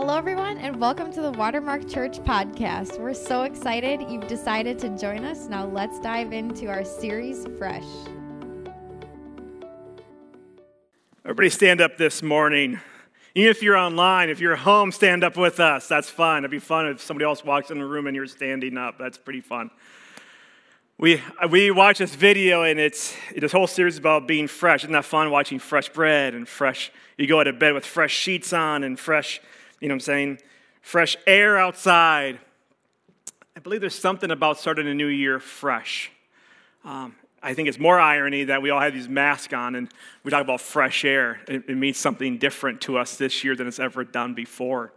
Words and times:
Hello, 0.00 0.16
everyone, 0.16 0.56
and 0.56 0.80
welcome 0.80 1.12
to 1.12 1.20
the 1.20 1.32
Watermark 1.32 1.86
Church 1.86 2.20
podcast. 2.20 2.98
We're 2.98 3.12
so 3.12 3.42
excited 3.42 4.00
you've 4.08 4.26
decided 4.28 4.78
to 4.78 4.88
join 4.96 5.26
us. 5.26 5.46
Now, 5.46 5.66
let's 5.66 6.00
dive 6.00 6.32
into 6.32 6.68
our 6.68 6.86
series, 6.86 7.46
Fresh. 7.58 7.84
Everybody 11.22 11.50
stand 11.50 11.82
up 11.82 11.98
this 11.98 12.22
morning. 12.22 12.80
Even 13.34 13.50
if 13.50 13.62
you're 13.62 13.76
online, 13.76 14.30
if 14.30 14.40
you're 14.40 14.56
home, 14.56 14.90
stand 14.90 15.22
up 15.22 15.36
with 15.36 15.60
us. 15.60 15.86
That's 15.86 16.08
fun. 16.08 16.38
It'd 16.38 16.50
be 16.50 16.60
fun 16.60 16.86
if 16.86 17.02
somebody 17.02 17.26
else 17.26 17.44
walks 17.44 17.70
in 17.70 17.78
the 17.78 17.84
room 17.84 18.06
and 18.06 18.16
you're 18.16 18.26
standing 18.26 18.78
up. 18.78 18.96
That's 18.98 19.18
pretty 19.18 19.42
fun. 19.42 19.70
We, 20.96 21.20
we 21.50 21.70
watch 21.70 21.98
this 21.98 22.14
video, 22.14 22.62
and 22.62 22.80
it's 22.80 23.14
this 23.36 23.52
whole 23.52 23.66
series 23.66 23.98
about 23.98 24.26
being 24.26 24.48
fresh. 24.48 24.82
Isn't 24.82 24.92
that 24.92 25.04
fun 25.04 25.30
watching 25.30 25.58
fresh 25.58 25.90
bread 25.90 26.32
and 26.32 26.48
fresh? 26.48 26.90
You 27.18 27.26
go 27.26 27.44
to 27.44 27.52
bed 27.52 27.74
with 27.74 27.84
fresh 27.84 28.14
sheets 28.14 28.54
on 28.54 28.82
and 28.82 28.98
fresh 28.98 29.42
you 29.80 29.88
know 29.88 29.94
what 29.94 29.96
I'm 29.96 30.00
saying? 30.00 30.38
Fresh 30.82 31.16
air 31.26 31.58
outside. 31.58 32.38
I 33.56 33.60
believe 33.60 33.80
there's 33.80 33.98
something 33.98 34.30
about 34.30 34.58
starting 34.58 34.86
a 34.86 34.94
new 34.94 35.06
year 35.06 35.40
fresh. 35.40 36.10
Um, 36.84 37.14
I 37.42 37.54
think 37.54 37.68
it's 37.68 37.78
more 37.78 37.98
irony 37.98 38.44
that 38.44 38.62
we 38.62 38.70
all 38.70 38.80
have 38.80 38.92
these 38.92 39.08
masks 39.08 39.52
on 39.52 39.74
and 39.74 39.90
we 40.24 40.30
talk 40.30 40.42
about 40.42 40.60
fresh 40.60 41.04
air. 41.04 41.40
It, 41.48 41.64
it 41.68 41.76
means 41.76 41.96
something 41.96 42.38
different 42.38 42.82
to 42.82 42.98
us 42.98 43.16
this 43.16 43.42
year 43.42 43.56
than 43.56 43.66
it's 43.66 43.78
ever 43.78 44.04
done 44.04 44.34
before. 44.34 44.92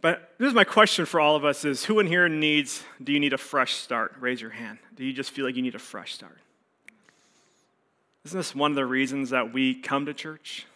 But 0.00 0.34
this 0.38 0.48
is 0.48 0.54
my 0.54 0.64
question 0.64 1.04
for 1.04 1.20
all 1.20 1.36
of 1.36 1.44
us 1.44 1.64
is 1.64 1.84
who 1.84 2.00
in 2.00 2.06
here 2.06 2.28
needs, 2.28 2.84
do 3.02 3.12
you 3.12 3.20
need 3.20 3.32
a 3.32 3.38
fresh 3.38 3.74
start? 3.74 4.14
Raise 4.20 4.40
your 4.40 4.50
hand. 4.50 4.78
Do 4.94 5.04
you 5.04 5.12
just 5.12 5.30
feel 5.30 5.44
like 5.44 5.56
you 5.56 5.62
need 5.62 5.74
a 5.74 5.80
fresh 5.80 6.14
start? 6.14 6.38
Isn't 8.24 8.38
this 8.38 8.54
one 8.54 8.72
of 8.72 8.76
the 8.76 8.86
reasons 8.86 9.30
that 9.30 9.52
we 9.52 9.74
come 9.74 10.06
to 10.06 10.14
church? 10.14 10.66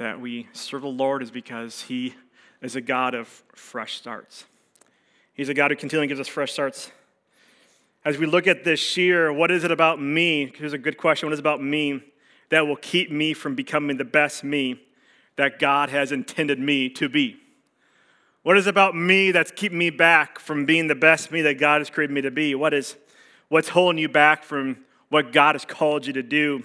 That 0.00 0.18
we 0.18 0.48
serve 0.54 0.80
the 0.80 0.88
Lord 0.88 1.22
is 1.22 1.30
because 1.30 1.82
He 1.82 2.14
is 2.62 2.74
a 2.74 2.80
God 2.80 3.14
of 3.14 3.28
fresh 3.54 3.96
starts. 3.96 4.46
He's 5.34 5.50
a 5.50 5.54
God 5.54 5.70
who 5.70 5.76
continually 5.76 6.06
gives 6.06 6.18
us 6.18 6.26
fresh 6.26 6.52
starts. 6.52 6.90
As 8.02 8.16
we 8.16 8.24
look 8.24 8.46
at 8.46 8.64
this 8.64 8.96
year, 8.96 9.30
what 9.30 9.50
is 9.50 9.62
it 9.62 9.70
about 9.70 10.00
me? 10.00 10.54
Here's 10.56 10.72
a 10.72 10.78
good 10.78 10.96
question. 10.96 11.26
What 11.28 11.34
is 11.34 11.38
it 11.38 11.42
about 11.42 11.62
me 11.62 12.02
that 12.48 12.66
will 12.66 12.76
keep 12.76 13.10
me 13.10 13.34
from 13.34 13.54
becoming 13.54 13.98
the 13.98 14.06
best 14.06 14.42
me 14.42 14.80
that 15.36 15.58
God 15.58 15.90
has 15.90 16.12
intended 16.12 16.58
me 16.58 16.88
to 16.88 17.10
be? 17.10 17.36
What 18.42 18.56
is 18.56 18.66
about 18.66 18.96
me 18.96 19.32
that's 19.32 19.50
keeping 19.50 19.76
me 19.76 19.90
back 19.90 20.38
from 20.38 20.64
being 20.64 20.86
the 20.86 20.94
best 20.94 21.30
me 21.30 21.42
that 21.42 21.58
God 21.58 21.82
has 21.82 21.90
created 21.90 22.14
me 22.14 22.22
to 22.22 22.30
be? 22.30 22.54
What 22.54 22.72
is 22.72 22.96
what's 23.50 23.68
holding 23.68 23.98
you 23.98 24.08
back 24.08 24.44
from 24.44 24.78
what 25.10 25.30
God 25.30 25.56
has 25.56 25.66
called 25.66 26.06
you 26.06 26.14
to 26.14 26.22
do? 26.22 26.64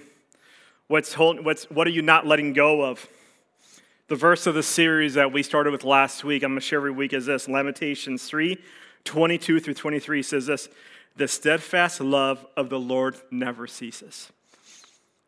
What's 0.88 1.12
what's, 1.12 1.64
what 1.64 1.86
are 1.86 1.90
you 1.90 2.00
not 2.00 2.26
letting 2.26 2.54
go 2.54 2.82
of? 2.82 3.06
The 4.08 4.14
verse 4.14 4.46
of 4.46 4.54
the 4.54 4.62
series 4.62 5.14
that 5.14 5.32
we 5.32 5.42
started 5.42 5.72
with 5.72 5.82
last 5.82 6.22
week, 6.22 6.44
I'm 6.44 6.50
going 6.50 6.60
to 6.60 6.64
share 6.64 6.78
every 6.78 6.92
week, 6.92 7.12
is 7.12 7.26
this 7.26 7.48
Lamentations 7.48 8.24
3 8.24 8.56
22 9.02 9.58
through 9.58 9.74
23 9.74 10.22
says 10.22 10.46
this 10.46 10.68
The 11.16 11.26
steadfast 11.26 12.00
love 12.00 12.46
of 12.56 12.68
the 12.68 12.78
Lord 12.78 13.16
never 13.32 13.66
ceases. 13.66 14.30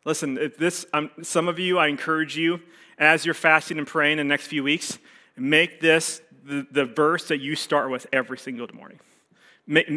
Listen, 0.05 0.39
if 0.39 0.57
this, 0.57 0.87
um, 0.93 1.11
some 1.23 1.49
of 1.49 1.59
you, 1.59 1.77
I 1.77 1.89
encourage 1.89 2.37
you, 2.37 2.61
as 2.99 3.25
you're 3.25 3.35
fasting 3.35 3.79
and 3.79 3.87
praying 3.87 4.21
in 4.21 4.29
the 4.29 4.33
next 4.33 4.47
few 4.47 4.63
weeks, 4.63 4.99
make 5.37 5.81
this 5.81 6.23
the, 6.45 6.65
the 6.71 6.85
verse 6.85 7.27
that 7.29 7.41
you 7.41 7.57
start 7.57 7.91
with 7.91 8.07
every 8.13 8.39
single 8.39 8.69
morning. 8.73 9.01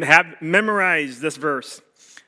have, 0.02 0.26
memorize 0.40 1.20
this 1.20 1.36
verse. 1.36 1.80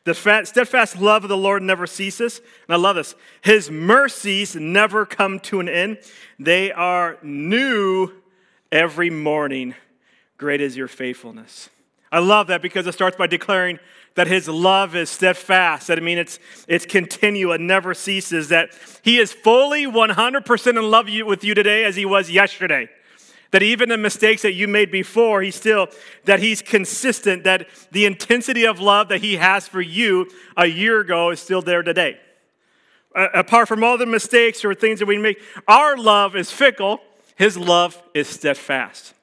The 0.05 0.15
steadfast 0.15 1.01
love 1.01 1.25
of 1.25 1.31
the 1.31 1.37
Lord 1.37 1.63
never 1.63 1.87
ceases. 1.87 2.41
And 2.69 2.75
I 2.75 2.77
love 2.77 2.97
this. 2.97 3.15
His 3.41 3.71
mercies 3.71 4.55
never 4.55 5.07
come 5.07 5.41
to 5.41 5.61
an 5.61 5.69
end. 5.69 5.99
They 6.39 6.71
are 6.73 7.19
new 7.23 8.13
every 8.71 9.09
morning. 9.09 9.75
Great 10.37 10.61
is 10.61 10.77
your 10.77 10.89
faithfulness. 10.89 11.71
I 12.13 12.19
love 12.19 12.49
that 12.49 12.61
because 12.61 12.87
it 12.87 12.93
starts 12.93 13.17
by 13.17 13.27
declaring 13.27 13.79
that 14.15 14.27
his 14.27 14.47
love 14.47 14.95
is 14.95 15.11
steadfast. 15.11 15.89
That 15.89 15.99
I 15.99 16.01
mean 16.03 16.19
it's 16.19 16.39
it's 16.69 16.87
continual, 16.87 17.55
it 17.55 17.61
never 17.61 17.95
ceases. 17.95 18.51
That 18.51 18.71
he 19.03 19.19
is 19.19 19.33
fully 19.33 19.87
100% 19.87 20.67
in 20.69 20.91
love 20.91 21.07
with 21.27 21.43
you 21.43 21.55
today 21.55 21.85
as 21.85 21.97
he 21.97 22.05
was 22.05 22.31
yesterday 22.31 22.89
that 23.55 23.63
even 23.63 23.89
the 23.89 23.97
mistakes 23.97 24.43
that 24.43 24.55
you 24.55 24.67
made 24.67 24.91
before, 24.91 25.41
he's 25.41 25.55
still, 25.55 25.87
that 26.25 26.41
he's 26.41 26.61
consistent, 26.61 27.45
that 27.45 27.69
the 27.93 28.05
intensity 28.05 28.67
of 28.67 28.81
love 28.81 29.07
that 29.07 29.21
he 29.21 29.37
has 29.37 29.69
for 29.69 29.81
you 29.81 30.29
a 30.57 30.67
year 30.67 30.99
ago 30.99 31.31
is 31.31 31.39
still 31.39 31.63
there 31.63 31.85
today. 31.85 32.19
Uh, 33.15 33.29
apart 33.33 33.69
from 33.69 33.85
all 33.85 33.97
the 33.97 34.07
mistakes 34.07 34.65
or 34.65 34.75
things 34.75 34.99
that 34.99 35.07
we 35.07 35.19
make, 35.19 35.41
our 35.69 35.97
love 35.97 36.35
is 36.35 36.51
fickle, 36.51 36.99
his 37.37 37.57
love 37.57 38.03
is 38.13 38.27
steadfast. 38.27 39.15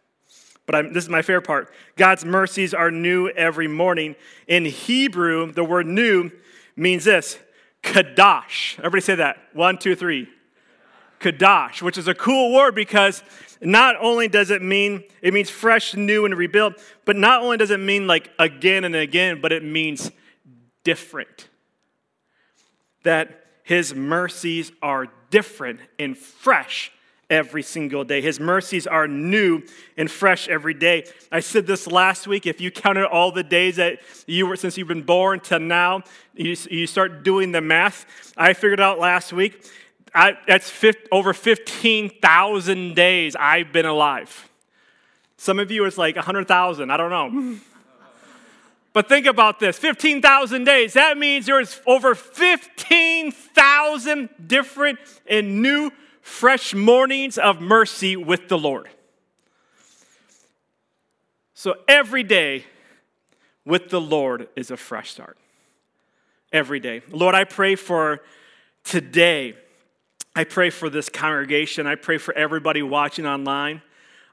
But 0.65 0.75
I'm, 0.75 0.93
this 0.93 1.03
is 1.03 1.09
my 1.09 1.21
fair 1.21 1.41
part. 1.41 1.69
God's 1.97 2.23
mercies 2.23 2.73
are 2.73 2.89
new 2.89 3.27
every 3.27 3.67
morning. 3.67 4.15
In 4.47 4.63
Hebrew, 4.63 5.51
the 5.51 5.65
word 5.65 5.87
new 5.87 6.31
means 6.77 7.03
this 7.03 7.37
kadash. 7.83 8.77
Everybody 8.77 9.01
say 9.01 9.15
that. 9.15 9.39
One, 9.51 9.77
two, 9.77 9.93
three. 9.93 10.29
Kadash, 11.21 11.81
which 11.81 11.97
is 11.97 12.07
a 12.07 12.15
cool 12.15 12.53
word 12.53 12.73
because 12.73 13.23
not 13.61 13.95
only 14.01 14.27
does 14.27 14.49
it 14.49 14.61
mean, 14.61 15.03
it 15.21 15.33
means 15.33 15.49
fresh, 15.49 15.95
new, 15.95 16.25
and 16.25 16.35
rebuilt, 16.35 16.73
but 17.05 17.15
not 17.15 17.43
only 17.43 17.57
does 17.57 17.69
it 17.69 17.79
mean 17.79 18.07
like 18.07 18.31
again 18.39 18.83
and 18.83 18.95
again, 18.95 19.39
but 19.39 19.51
it 19.51 19.63
means 19.63 20.11
different. 20.83 21.47
That 23.03 23.45
his 23.63 23.93
mercies 23.93 24.71
are 24.81 25.07
different 25.29 25.79
and 25.99 26.17
fresh 26.17 26.91
every 27.29 27.63
single 27.63 28.03
day. 28.03 28.19
His 28.19 28.39
mercies 28.39 28.85
are 28.85 29.07
new 29.07 29.61
and 29.95 30.11
fresh 30.11 30.49
every 30.49 30.73
day. 30.73 31.05
I 31.31 31.39
said 31.39 31.65
this 31.65 31.87
last 31.87 32.27
week. 32.27 32.45
If 32.45 32.59
you 32.59 32.71
counted 32.71 33.05
all 33.05 33.31
the 33.31 33.43
days 33.43 33.77
that 33.77 33.99
you 34.27 34.47
were 34.47 34.57
since 34.57 34.77
you've 34.77 34.89
been 34.89 35.03
born 35.03 35.39
to 35.41 35.59
now, 35.59 36.01
you, 36.35 36.57
you 36.69 36.87
start 36.87 37.23
doing 37.23 37.51
the 37.53 37.61
math. 37.61 38.05
I 38.35 38.53
figured 38.53 38.81
out 38.81 38.99
last 38.99 39.31
week 39.31 39.65
I, 40.13 40.37
that's 40.47 40.69
50, 40.69 41.07
over 41.11 41.33
15,000 41.33 42.95
days 42.95 43.35
I've 43.37 43.71
been 43.71 43.85
alive. 43.85 44.49
Some 45.37 45.59
of 45.59 45.71
you, 45.71 45.85
it's 45.85 45.97
like 45.97 46.15
100,000. 46.15 46.91
I 46.91 46.97
don't 46.97 47.09
know. 47.09 47.57
but 48.93 49.09
think 49.09 49.25
about 49.25 49.59
this 49.59 49.77
15,000 49.77 50.65
days. 50.65 50.93
That 50.93 51.17
means 51.17 51.45
there's 51.45 51.81
over 51.87 52.13
15,000 52.13 54.29
different 54.45 54.99
and 55.27 55.61
new, 55.61 55.91
fresh 56.21 56.73
mornings 56.73 57.37
of 57.37 57.61
mercy 57.61 58.15
with 58.15 58.49
the 58.49 58.57
Lord. 58.57 58.89
So 61.53 61.75
every 61.87 62.23
day 62.23 62.65
with 63.65 63.89
the 63.89 64.01
Lord 64.01 64.49
is 64.55 64.71
a 64.71 64.77
fresh 64.77 65.11
start. 65.11 65.37
Every 66.51 66.79
day. 66.79 67.01
Lord, 67.09 67.33
I 67.33 67.45
pray 67.45 67.75
for 67.75 68.21
today 68.83 69.55
I 70.35 70.45
pray 70.45 70.69
for 70.69 70.89
this 70.89 71.09
congregation. 71.09 71.87
I 71.87 71.95
pray 71.95 72.17
for 72.17 72.33
everybody 72.33 72.81
watching 72.81 73.25
online. 73.25 73.81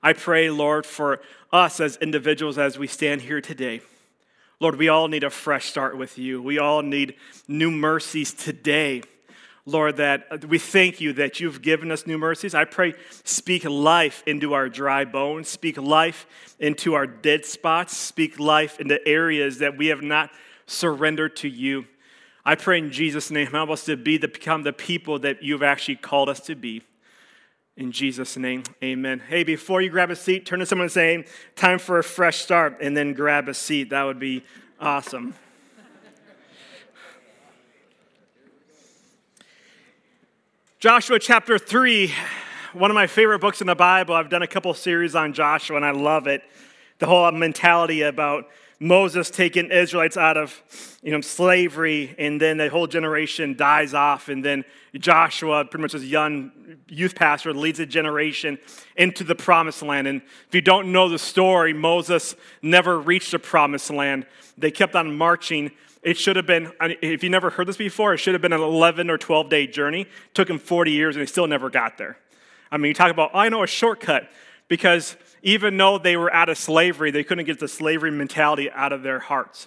I 0.00 0.12
pray, 0.12 0.48
Lord, 0.48 0.86
for 0.86 1.20
us 1.52 1.80
as 1.80 1.96
individuals 1.96 2.56
as 2.56 2.78
we 2.78 2.86
stand 2.86 3.22
here 3.22 3.40
today. 3.40 3.80
Lord, 4.60 4.76
we 4.76 4.88
all 4.88 5.08
need 5.08 5.24
a 5.24 5.30
fresh 5.30 5.66
start 5.66 5.96
with 5.96 6.16
you. 6.16 6.40
We 6.40 6.58
all 6.58 6.82
need 6.82 7.16
new 7.48 7.70
mercies 7.70 8.32
today. 8.32 9.02
Lord, 9.66 9.96
that 9.96 10.44
we 10.44 10.58
thank 10.58 11.00
you 11.00 11.12
that 11.14 11.40
you've 11.40 11.62
given 11.62 11.90
us 11.90 12.06
new 12.06 12.16
mercies. 12.16 12.54
I 12.54 12.64
pray, 12.64 12.94
speak 13.24 13.64
life 13.64 14.22
into 14.24 14.54
our 14.54 14.68
dry 14.68 15.04
bones, 15.04 15.48
speak 15.48 15.76
life 15.76 16.26
into 16.60 16.94
our 16.94 17.06
dead 17.06 17.44
spots, 17.44 17.96
speak 17.96 18.38
life 18.38 18.80
into 18.80 19.06
areas 19.06 19.58
that 19.58 19.76
we 19.76 19.88
have 19.88 20.02
not 20.02 20.30
surrendered 20.66 21.36
to 21.36 21.48
you. 21.48 21.86
I 22.48 22.54
pray 22.54 22.78
in 22.78 22.90
Jesus' 22.90 23.30
name, 23.30 23.48
help 23.48 23.68
us 23.68 23.84
to 23.84 23.94
be 23.94 24.16
the, 24.16 24.26
become 24.26 24.62
the 24.62 24.72
people 24.72 25.18
that 25.18 25.42
you've 25.42 25.62
actually 25.62 25.96
called 25.96 26.30
us 26.30 26.40
to 26.46 26.54
be. 26.54 26.80
In 27.76 27.92
Jesus' 27.92 28.38
name, 28.38 28.62
amen. 28.82 29.20
Hey, 29.28 29.44
before 29.44 29.82
you 29.82 29.90
grab 29.90 30.10
a 30.10 30.16
seat, 30.16 30.46
turn 30.46 30.60
to 30.60 30.64
someone 30.64 30.86
and 30.86 30.92
say, 30.92 31.26
time 31.56 31.78
for 31.78 31.98
a 31.98 32.02
fresh 32.02 32.38
start, 32.38 32.78
and 32.80 32.96
then 32.96 33.12
grab 33.12 33.50
a 33.50 33.52
seat. 33.52 33.90
That 33.90 34.04
would 34.04 34.18
be 34.18 34.44
awesome. 34.80 35.34
Joshua 40.78 41.18
chapter 41.18 41.58
3, 41.58 42.10
one 42.72 42.90
of 42.90 42.94
my 42.94 43.08
favorite 43.08 43.40
books 43.40 43.60
in 43.60 43.66
the 43.66 43.74
Bible. 43.74 44.14
I've 44.14 44.30
done 44.30 44.40
a 44.40 44.46
couple 44.46 44.72
series 44.72 45.14
on 45.14 45.34
Joshua, 45.34 45.76
and 45.76 45.84
I 45.84 45.90
love 45.90 46.26
it. 46.26 46.42
The 46.98 47.06
whole 47.06 47.30
mentality 47.32 48.02
about 48.02 48.48
Moses 48.80 49.30
taking 49.30 49.70
Israelites 49.70 50.16
out 50.16 50.36
of 50.36 50.62
you 51.02 51.12
know, 51.12 51.20
slavery, 51.20 52.14
and 52.18 52.40
then 52.40 52.58
the 52.58 52.68
whole 52.68 52.86
generation 52.86 53.56
dies 53.56 53.94
off, 53.94 54.28
and 54.28 54.44
then 54.44 54.64
Joshua, 54.94 55.64
pretty 55.64 55.82
much 55.82 55.94
as 55.94 56.02
a 56.02 56.06
young 56.06 56.50
youth 56.88 57.14
pastor, 57.14 57.52
leads 57.52 57.80
a 57.80 57.86
generation 57.86 58.58
into 58.96 59.24
the 59.24 59.34
promised 59.34 59.82
land. 59.82 60.06
And 60.06 60.22
if 60.48 60.54
you 60.54 60.60
don't 60.60 60.92
know 60.92 61.08
the 61.08 61.18
story, 61.18 61.72
Moses 61.72 62.34
never 62.62 62.98
reached 62.98 63.32
the 63.32 63.38
promised 63.38 63.90
land. 63.90 64.26
They 64.56 64.70
kept 64.70 64.94
on 64.94 65.16
marching. 65.16 65.70
It 66.02 66.16
should 66.16 66.36
have 66.36 66.46
been, 66.46 66.72
if 66.80 67.22
you 67.22 67.30
never 67.30 67.50
heard 67.50 67.68
this 67.68 67.76
before, 67.76 68.14
it 68.14 68.18
should 68.18 68.34
have 68.34 68.42
been 68.42 68.52
an 68.52 68.60
11 68.60 69.10
or 69.10 69.18
12 69.18 69.48
day 69.48 69.66
journey. 69.66 70.02
It 70.02 70.34
took 70.34 70.48
him 70.48 70.58
40 70.58 70.90
years, 70.90 71.16
and 71.16 71.20
he 71.20 71.26
still 71.26 71.46
never 71.46 71.70
got 71.70 71.98
there. 71.98 72.16
I 72.70 72.76
mean, 72.76 72.88
you 72.88 72.94
talk 72.94 73.10
about, 73.10 73.30
oh, 73.34 73.38
I 73.38 73.48
know 73.48 73.62
a 73.62 73.66
shortcut, 73.66 74.28
because 74.68 75.16
even 75.42 75.76
though 75.76 75.98
they 75.98 76.16
were 76.16 76.32
out 76.32 76.48
of 76.48 76.58
slavery, 76.58 77.10
they 77.10 77.24
couldn't 77.24 77.46
get 77.46 77.58
the 77.58 77.68
slavery 77.68 78.10
mentality 78.10 78.70
out 78.70 78.92
of 78.92 79.02
their 79.02 79.18
hearts. 79.18 79.66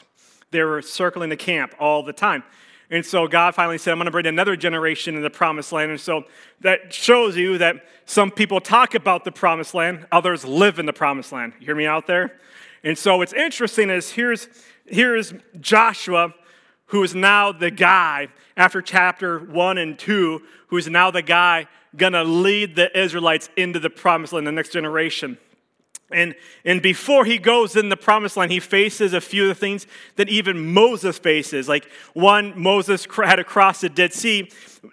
They 0.52 0.62
were 0.64 0.82
circling 0.82 1.30
the 1.30 1.38
camp 1.38 1.74
all 1.80 2.04
the 2.04 2.14
time. 2.14 2.44
And 2.90 3.06
so 3.06 3.26
God 3.26 3.56
finally 3.56 3.78
said, 3.78 3.94
I'm 3.94 3.98
going 3.98 4.06
to 4.06 4.12
bring 4.12 4.28
another 4.28 4.58
generation 4.58 5.16
in 5.16 5.22
the 5.22 5.30
promised 5.30 5.72
land. 5.72 5.92
And 5.92 6.00
so 6.00 6.26
that 6.60 6.94
shows 6.94 7.38
you 7.38 7.58
that 7.58 7.86
some 8.06 8.30
people 8.30 8.60
talk 8.60 8.96
about 8.96 9.24
the 9.24 9.32
promised 9.32 9.74
land, 9.74 10.06
others 10.12 10.44
live 10.44 10.78
in 10.78 10.86
the 10.86 10.94
promised 10.94 11.32
land. 11.32 11.54
You 11.60 11.68
hear 11.68 11.76
me 11.76 11.86
out 11.86 12.06
there? 12.06 12.34
And 12.84 12.98
so 12.98 13.18
what's 13.18 13.32
interesting 13.32 13.90
is 13.90 14.12
here's, 14.12 14.50
here's 14.86 15.34
Joshua, 15.62 16.34
who 16.92 17.04
is 17.04 17.16
now 17.16 17.52
the 17.54 17.72
guy 17.72 18.28
after 18.58 18.82
chapter 18.82 19.40
one 19.40 19.78
and 19.78 19.98
two, 19.98 20.42
who 20.68 20.78
is 20.78 20.88
now 20.88 21.10
the 21.10 21.22
guy 21.22 21.66
going 21.96 22.14
to 22.14 22.24
lead 22.24 22.76
the 22.76 22.98
Israelites 22.98 23.50
into 23.56 23.80
the 23.80 23.90
promised 23.90 24.34
land, 24.34 24.46
the 24.46 24.52
next 24.52 24.74
generation. 24.74 25.38
And, 26.14 26.36
and 26.66 26.82
before 26.82 27.26
he 27.26 27.38
goes 27.38 27.76
in 27.76 27.90
the 27.90 27.98
promised 27.98 28.38
land, 28.38 28.52
he 28.52 28.60
faces 28.60 29.14
a 29.14 29.22
few 29.22 29.44
of 29.44 29.50
the 29.50 29.56
things 29.56 29.88
that 30.16 30.30
even 30.30 30.74
Moses 30.74 31.18
faces. 31.18 31.68
Like 31.68 31.90
one, 32.14 32.54
Moses 32.60 33.08
had 33.16 33.38
to 33.38 33.44
cross 33.44 33.82
the 33.82 33.90
Dead 33.90 34.14
Sea. 34.14 34.50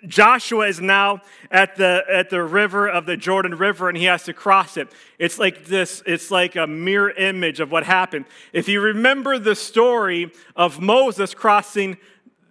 Joshua 0.06 0.68
is 0.68 0.80
now 0.80 1.22
at 1.50 1.76
the, 1.76 2.04
at 2.10 2.30
the 2.30 2.42
river 2.42 2.88
of 2.88 3.06
the 3.06 3.16
Jordan 3.16 3.56
River 3.56 3.88
and 3.88 3.96
he 3.96 4.04
has 4.04 4.24
to 4.24 4.32
cross 4.32 4.76
it. 4.76 4.88
It's 5.18 5.38
like 5.38 5.64
this, 5.64 6.02
it's 6.06 6.30
like 6.30 6.56
a 6.56 6.66
mirror 6.66 7.10
image 7.10 7.60
of 7.60 7.70
what 7.70 7.84
happened. 7.84 8.26
If 8.52 8.68
you 8.68 8.80
remember 8.80 9.38
the 9.38 9.54
story 9.54 10.30
of 10.54 10.80
Moses 10.80 11.34
crossing 11.34 11.96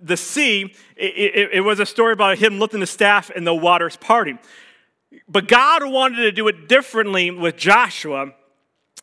the 0.01 0.17
sea, 0.17 0.73
it, 0.95 1.13
it, 1.17 1.49
it 1.53 1.61
was 1.61 1.79
a 1.79 1.85
story 1.85 2.13
about 2.13 2.37
him 2.37 2.59
lifting 2.59 2.79
the 2.79 2.87
staff 2.87 3.29
and 3.35 3.45
the 3.45 3.53
waters 3.53 3.97
parting. 3.97 4.39
But 5.27 5.47
God 5.47 5.83
wanted 5.85 6.23
to 6.23 6.31
do 6.31 6.47
it 6.47 6.67
differently 6.67 7.31
with 7.31 7.57
Joshua. 7.57 8.33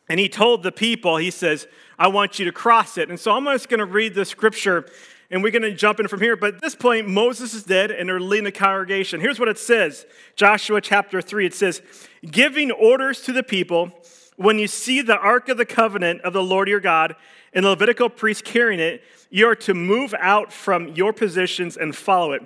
And 0.07 0.19
he 0.19 0.29
told 0.29 0.63
the 0.63 0.71
people, 0.71 1.17
he 1.17 1.31
says, 1.31 1.67
I 1.97 2.07
want 2.07 2.39
you 2.39 2.45
to 2.45 2.51
cross 2.51 2.97
it. 2.97 3.09
And 3.09 3.19
so 3.19 3.31
I'm 3.31 3.45
just 3.45 3.69
going 3.69 3.79
to 3.79 3.85
read 3.85 4.13
the 4.13 4.25
scripture 4.25 4.85
and 5.31 5.41
we're 5.41 5.51
going 5.51 5.63
to 5.63 5.73
jump 5.73 5.99
in 5.99 6.07
from 6.07 6.21
here. 6.21 6.35
But 6.35 6.55
at 6.55 6.61
this 6.61 6.75
point, 6.75 7.07
Moses 7.07 7.53
is 7.53 7.63
dead 7.63 7.89
and 7.91 8.07
they're 8.07 8.19
leading 8.19 8.43
the 8.43 8.51
congregation. 8.51 9.19
Here's 9.19 9.39
what 9.39 9.49
it 9.49 9.57
says 9.57 10.05
Joshua 10.35 10.81
chapter 10.81 11.21
3 11.21 11.47
it 11.47 11.53
says, 11.53 11.81
Giving 12.29 12.71
orders 12.71 13.21
to 13.21 13.33
the 13.33 13.43
people, 13.43 13.91
when 14.37 14.59
you 14.59 14.67
see 14.67 15.01
the 15.01 15.17
ark 15.17 15.49
of 15.49 15.57
the 15.57 15.65
covenant 15.65 16.21
of 16.21 16.33
the 16.33 16.43
Lord 16.43 16.67
your 16.67 16.79
God 16.79 17.15
and 17.53 17.65
the 17.65 17.69
Levitical 17.69 18.09
priest 18.09 18.43
carrying 18.43 18.79
it, 18.79 19.01
you 19.29 19.47
are 19.47 19.55
to 19.55 19.73
move 19.73 20.13
out 20.19 20.51
from 20.51 20.89
your 20.89 21.13
positions 21.13 21.77
and 21.77 21.95
follow 21.95 22.33
it. 22.33 22.43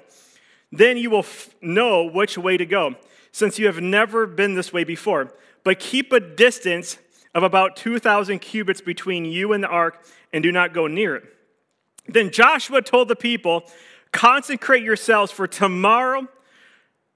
Then 0.72 0.98
you 0.98 1.10
will 1.10 1.20
f- 1.20 1.50
know 1.62 2.06
which 2.06 2.38
way 2.38 2.58
to 2.58 2.66
go, 2.66 2.96
since 3.32 3.58
you 3.58 3.66
have 3.66 3.82
never 3.82 4.28
been 4.28 4.54
this 4.54 4.72
way 4.72 4.84
before. 4.84 5.34
But 5.64 5.80
keep 5.80 6.14
a 6.14 6.20
distance 6.20 7.00
of 7.36 7.44
about 7.44 7.76
2,000 7.76 8.40
cubits 8.40 8.81
between 8.81 9.26
you 9.26 9.54
and 9.54 9.64
the 9.64 9.68
ark, 9.68 10.04
and 10.34 10.44
do 10.44 10.52
not 10.52 10.74
go 10.74 10.88
near 10.88 11.16
it. 11.16 11.24
Then 12.08 12.31
Joshua 12.31 12.81
told 12.81 13.08
the 13.08 13.16
people, 13.16 13.64
Consecrate 14.12 14.84
yourselves, 14.84 15.31
for 15.31 15.48
tomorrow 15.48 16.28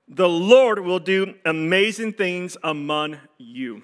the 0.08 0.30
Lord 0.30 0.80
will 0.80 1.00
do 1.00 1.34
amazing 1.46 2.14
things 2.14 2.56
among 2.64 3.18
you. 3.38 3.84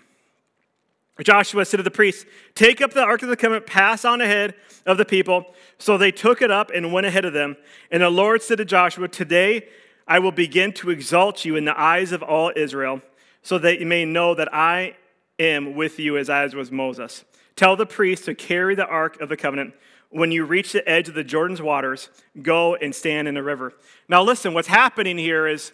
Joshua 1.23 1.65
said 1.65 1.77
to 1.77 1.83
the 1.83 1.91
priests, 1.91 2.25
Take 2.55 2.81
up 2.81 2.93
the 2.93 3.03
Ark 3.03 3.23
of 3.23 3.29
the 3.29 3.35
Covenant, 3.35 3.65
pass 3.65 4.05
on 4.05 4.21
ahead 4.21 4.55
of 4.85 4.97
the 4.97 5.05
people. 5.05 5.53
So 5.77 5.97
they 5.97 6.11
took 6.11 6.41
it 6.41 6.51
up 6.51 6.71
and 6.73 6.93
went 6.93 7.07
ahead 7.07 7.25
of 7.25 7.33
them. 7.33 7.57
And 7.91 8.03
the 8.03 8.09
Lord 8.09 8.41
said 8.41 8.57
to 8.59 8.65
Joshua, 8.65 9.07
Today 9.07 9.67
I 10.07 10.19
will 10.19 10.31
begin 10.31 10.71
to 10.73 10.89
exalt 10.89 11.43
you 11.43 11.55
in 11.55 11.65
the 11.65 11.79
eyes 11.79 12.11
of 12.11 12.23
all 12.23 12.51
Israel, 12.55 13.01
so 13.41 13.57
that 13.59 13.79
you 13.79 13.85
may 13.85 14.05
know 14.05 14.33
that 14.35 14.53
I 14.53 14.95
am 15.39 15.75
with 15.75 15.99
you 15.99 16.17
as 16.17 16.29
I 16.29 16.45
was 16.47 16.71
Moses. 16.71 17.23
Tell 17.55 17.75
the 17.75 17.85
priests 17.85 18.25
to 18.25 18.35
carry 18.35 18.75
the 18.75 18.85
Ark 18.85 19.19
of 19.21 19.29
the 19.29 19.37
Covenant. 19.37 19.73
When 20.09 20.31
you 20.31 20.45
reach 20.45 20.71
the 20.71 20.87
edge 20.87 21.07
of 21.07 21.15
the 21.15 21.23
Jordan's 21.23 21.61
waters, 21.61 22.09
go 22.41 22.75
and 22.75 22.93
stand 22.93 23.27
in 23.27 23.35
the 23.35 23.43
river. 23.43 23.73
Now, 24.07 24.23
listen, 24.23 24.53
what's 24.53 24.67
happening 24.67 25.17
here 25.17 25.47
is 25.47 25.71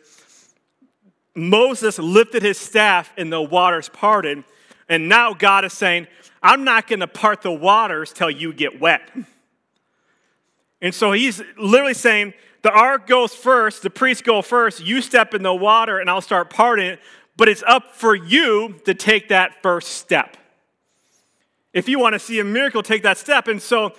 Moses 1.35 1.99
lifted 1.99 2.43
his 2.43 2.57
staff 2.57 3.13
and 3.17 3.31
the 3.31 3.41
waters 3.41 3.89
parted 3.89 4.43
and 4.87 5.09
now 5.09 5.33
God 5.33 5.65
is 5.65 5.73
saying, 5.73 6.07
I'm 6.41 6.63
not 6.63 6.87
going 6.87 6.99
to 6.99 7.07
part 7.07 7.41
the 7.41 7.51
waters 7.51 8.13
till 8.13 8.29
you 8.29 8.53
get 8.53 8.79
wet. 8.79 9.01
And 10.81 10.93
so 10.93 11.11
he's 11.11 11.41
literally 11.57 11.93
saying, 11.93 12.33
the 12.61 12.71
ark 12.71 13.07
goes 13.07 13.33
first, 13.33 13.83
the 13.83 13.89
priests 13.89 14.21
go 14.21 14.41
first, 14.41 14.83
you 14.83 15.01
step 15.01 15.33
in 15.33 15.43
the 15.43 15.53
water, 15.53 15.99
and 15.99 16.09
I'll 16.09 16.21
start 16.21 16.49
parting 16.49 16.87
it. 16.87 16.99
But 17.37 17.49
it's 17.49 17.63
up 17.67 17.95
for 17.95 18.15
you 18.15 18.75
to 18.85 18.93
take 18.93 19.29
that 19.29 19.61
first 19.61 19.89
step. 19.89 20.37
If 21.73 21.89
you 21.89 21.99
want 21.99 22.13
to 22.13 22.19
see 22.19 22.39
a 22.39 22.43
miracle, 22.43 22.81
take 22.81 23.03
that 23.03 23.17
step. 23.17 23.47
And 23.49 23.61
so, 23.61 23.93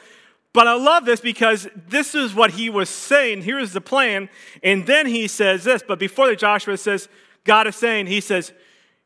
but 0.55 0.67
I 0.67 0.75
love 0.75 1.05
this 1.05 1.21
because 1.21 1.69
this 1.75 2.15
is 2.15 2.35
what 2.35 2.53
he 2.53 2.71
was 2.71 2.89
saying. 2.89 3.43
Here's 3.43 3.75
the 3.75 3.83
plan. 3.83 4.31
And 4.63 4.87
then 4.87 5.07
he 5.07 5.29
says 5.29 5.65
this, 5.65 5.83
but 5.87 5.99
before 5.99 6.29
the 6.29 6.37
Joshua 6.37 6.79
says, 6.79 7.09
God 7.45 7.67
is 7.67 7.77
saying, 7.77 8.07
he 8.07 8.23
says, 8.23 8.53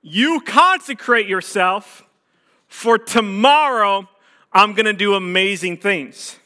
you 0.02 0.40
consecrate 0.40 1.26
yourself, 1.26 2.04
for 2.68 2.96
tomorrow 2.96 4.08
I'm 4.52 4.74
going 4.74 4.86
to 4.86 4.92
do 4.92 5.14
amazing 5.14 5.78
things. 5.78 6.36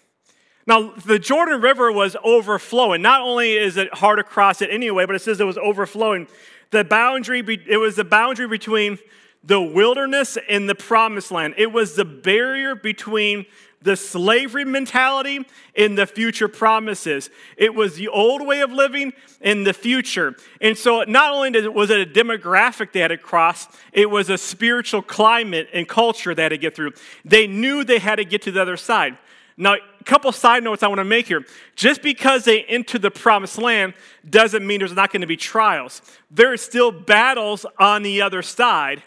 Now, 0.66 0.94
the 1.04 1.18
Jordan 1.18 1.60
River 1.60 1.92
was 1.92 2.16
overflowing. 2.24 3.02
Not 3.02 3.20
only 3.20 3.56
is 3.56 3.76
it 3.76 3.92
hard 3.92 4.16
to 4.18 4.24
cross 4.24 4.62
it 4.62 4.70
anyway, 4.70 5.04
but 5.04 5.14
it 5.14 5.20
says 5.20 5.38
it 5.38 5.44
was 5.44 5.58
overflowing. 5.58 6.26
The 6.74 6.82
boundary, 6.82 7.38
it 7.68 7.76
was 7.76 7.94
the 7.94 8.02
boundary 8.02 8.48
between 8.48 8.98
the 9.44 9.60
wilderness 9.60 10.36
and 10.48 10.68
the 10.68 10.74
promised 10.74 11.30
land. 11.30 11.54
It 11.56 11.70
was 11.70 11.94
the 11.94 12.04
barrier 12.04 12.74
between 12.74 13.46
the 13.80 13.94
slavery 13.94 14.64
mentality 14.64 15.46
and 15.76 15.96
the 15.96 16.04
future 16.04 16.48
promises. 16.48 17.30
It 17.56 17.76
was 17.76 17.94
the 17.94 18.08
old 18.08 18.44
way 18.44 18.60
of 18.60 18.72
living 18.72 19.12
in 19.40 19.62
the 19.62 19.72
future. 19.72 20.34
And 20.60 20.76
so 20.76 21.04
not 21.04 21.32
only 21.32 21.68
was 21.68 21.90
it 21.90 22.00
a 22.00 22.10
demographic 22.10 22.90
they 22.90 22.98
had 22.98 23.08
to 23.08 23.18
cross, 23.18 23.68
it 23.92 24.10
was 24.10 24.28
a 24.28 24.36
spiritual 24.36 25.00
climate 25.00 25.68
and 25.72 25.88
culture 25.88 26.34
they 26.34 26.42
had 26.42 26.48
to 26.48 26.58
get 26.58 26.74
through. 26.74 26.90
They 27.24 27.46
knew 27.46 27.84
they 27.84 28.00
had 28.00 28.16
to 28.16 28.24
get 28.24 28.42
to 28.42 28.50
the 28.50 28.60
other 28.60 28.76
side. 28.76 29.16
Now, 29.56 29.74
a 29.74 30.04
couple 30.04 30.32
side 30.32 30.64
notes 30.64 30.82
I 30.82 30.88
want 30.88 30.98
to 30.98 31.04
make 31.04 31.28
here. 31.28 31.44
Just 31.76 32.02
because 32.02 32.44
they 32.44 32.64
enter 32.64 32.98
the 32.98 33.10
promised 33.10 33.58
land 33.58 33.94
doesn't 34.28 34.66
mean 34.66 34.80
there's 34.80 34.92
not 34.92 35.12
going 35.12 35.20
to 35.20 35.26
be 35.26 35.36
trials. 35.36 36.02
There 36.30 36.52
are 36.52 36.56
still 36.56 36.90
battles 36.90 37.64
on 37.78 38.02
the 38.02 38.22
other 38.22 38.42
side, 38.42 39.02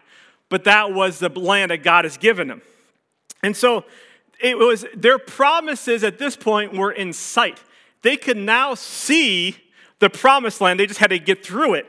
but 0.50 0.64
that 0.64 0.94
was 0.94 1.20
the 1.20 1.30
land 1.30 1.72
that 1.72 1.84
God 1.84 2.06
has 2.06 2.18
given 2.18 2.48
them. 2.48 2.62
And 3.44 3.56
so 3.56 3.84
it 4.40 4.58
was 4.58 4.86
their 4.96 5.20
promises 5.20 6.04
at 6.04 6.18
this 6.18 6.36
point 6.36 6.74
were 6.74 6.92
in 6.92 7.12
sight. 7.14 7.62
They 8.02 8.16
could 8.16 8.38
now 8.38 8.74
see 8.76 9.58
the 10.00 10.10
promised 10.10 10.62
land, 10.62 10.80
they 10.80 10.86
just 10.86 11.00
had 11.00 11.10
to 11.10 11.20
get 11.20 11.44
through 11.44 11.74
it. 11.74 11.88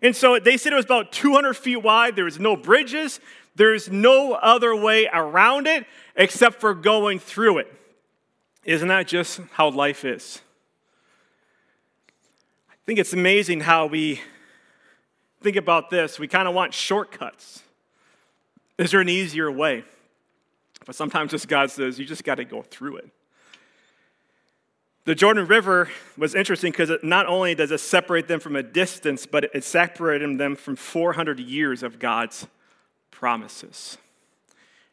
And 0.00 0.16
so 0.16 0.38
they 0.38 0.56
said 0.56 0.72
it 0.72 0.76
was 0.76 0.86
about 0.86 1.12
200 1.12 1.54
feet 1.54 1.76
wide. 1.76 2.16
There 2.16 2.24
was 2.24 2.40
no 2.40 2.56
bridges, 2.56 3.20
there's 3.54 3.90
no 3.90 4.32
other 4.32 4.74
way 4.74 5.08
around 5.12 5.66
it 5.66 5.86
except 6.16 6.60
for 6.60 6.74
going 6.74 7.18
through 7.18 7.58
it. 7.58 7.81
Isn't 8.64 8.88
that 8.88 9.08
just 9.08 9.40
how 9.52 9.70
life 9.70 10.04
is? 10.04 10.40
I 12.70 12.74
think 12.86 12.98
it's 12.98 13.12
amazing 13.12 13.60
how 13.60 13.86
we 13.86 14.20
think 15.40 15.56
about 15.56 15.90
this. 15.90 16.18
We 16.18 16.28
kind 16.28 16.46
of 16.46 16.54
want 16.54 16.72
shortcuts. 16.72 17.62
Is 18.78 18.92
there 18.92 19.00
an 19.00 19.08
easier 19.08 19.50
way? 19.50 19.84
But 20.86 20.94
sometimes 20.94 21.32
just 21.32 21.48
God 21.48 21.70
says, 21.70 21.98
you 21.98 22.04
just 22.04 22.24
got 22.24 22.36
to 22.36 22.44
go 22.44 22.62
through 22.62 22.98
it. 22.98 23.10
The 25.04 25.14
Jordan 25.16 25.46
River 25.48 25.88
was 26.16 26.36
interesting 26.36 26.70
because 26.70 26.90
not 27.02 27.26
only 27.26 27.56
does 27.56 27.72
it 27.72 27.78
separate 27.78 28.28
them 28.28 28.38
from 28.38 28.54
a 28.54 28.62
distance, 28.62 29.26
but 29.26 29.44
it 29.52 29.64
separated 29.64 30.38
them 30.38 30.54
from 30.54 30.76
400 30.76 31.40
years 31.40 31.82
of 31.82 31.98
God's 31.98 32.46
promises. 33.10 33.98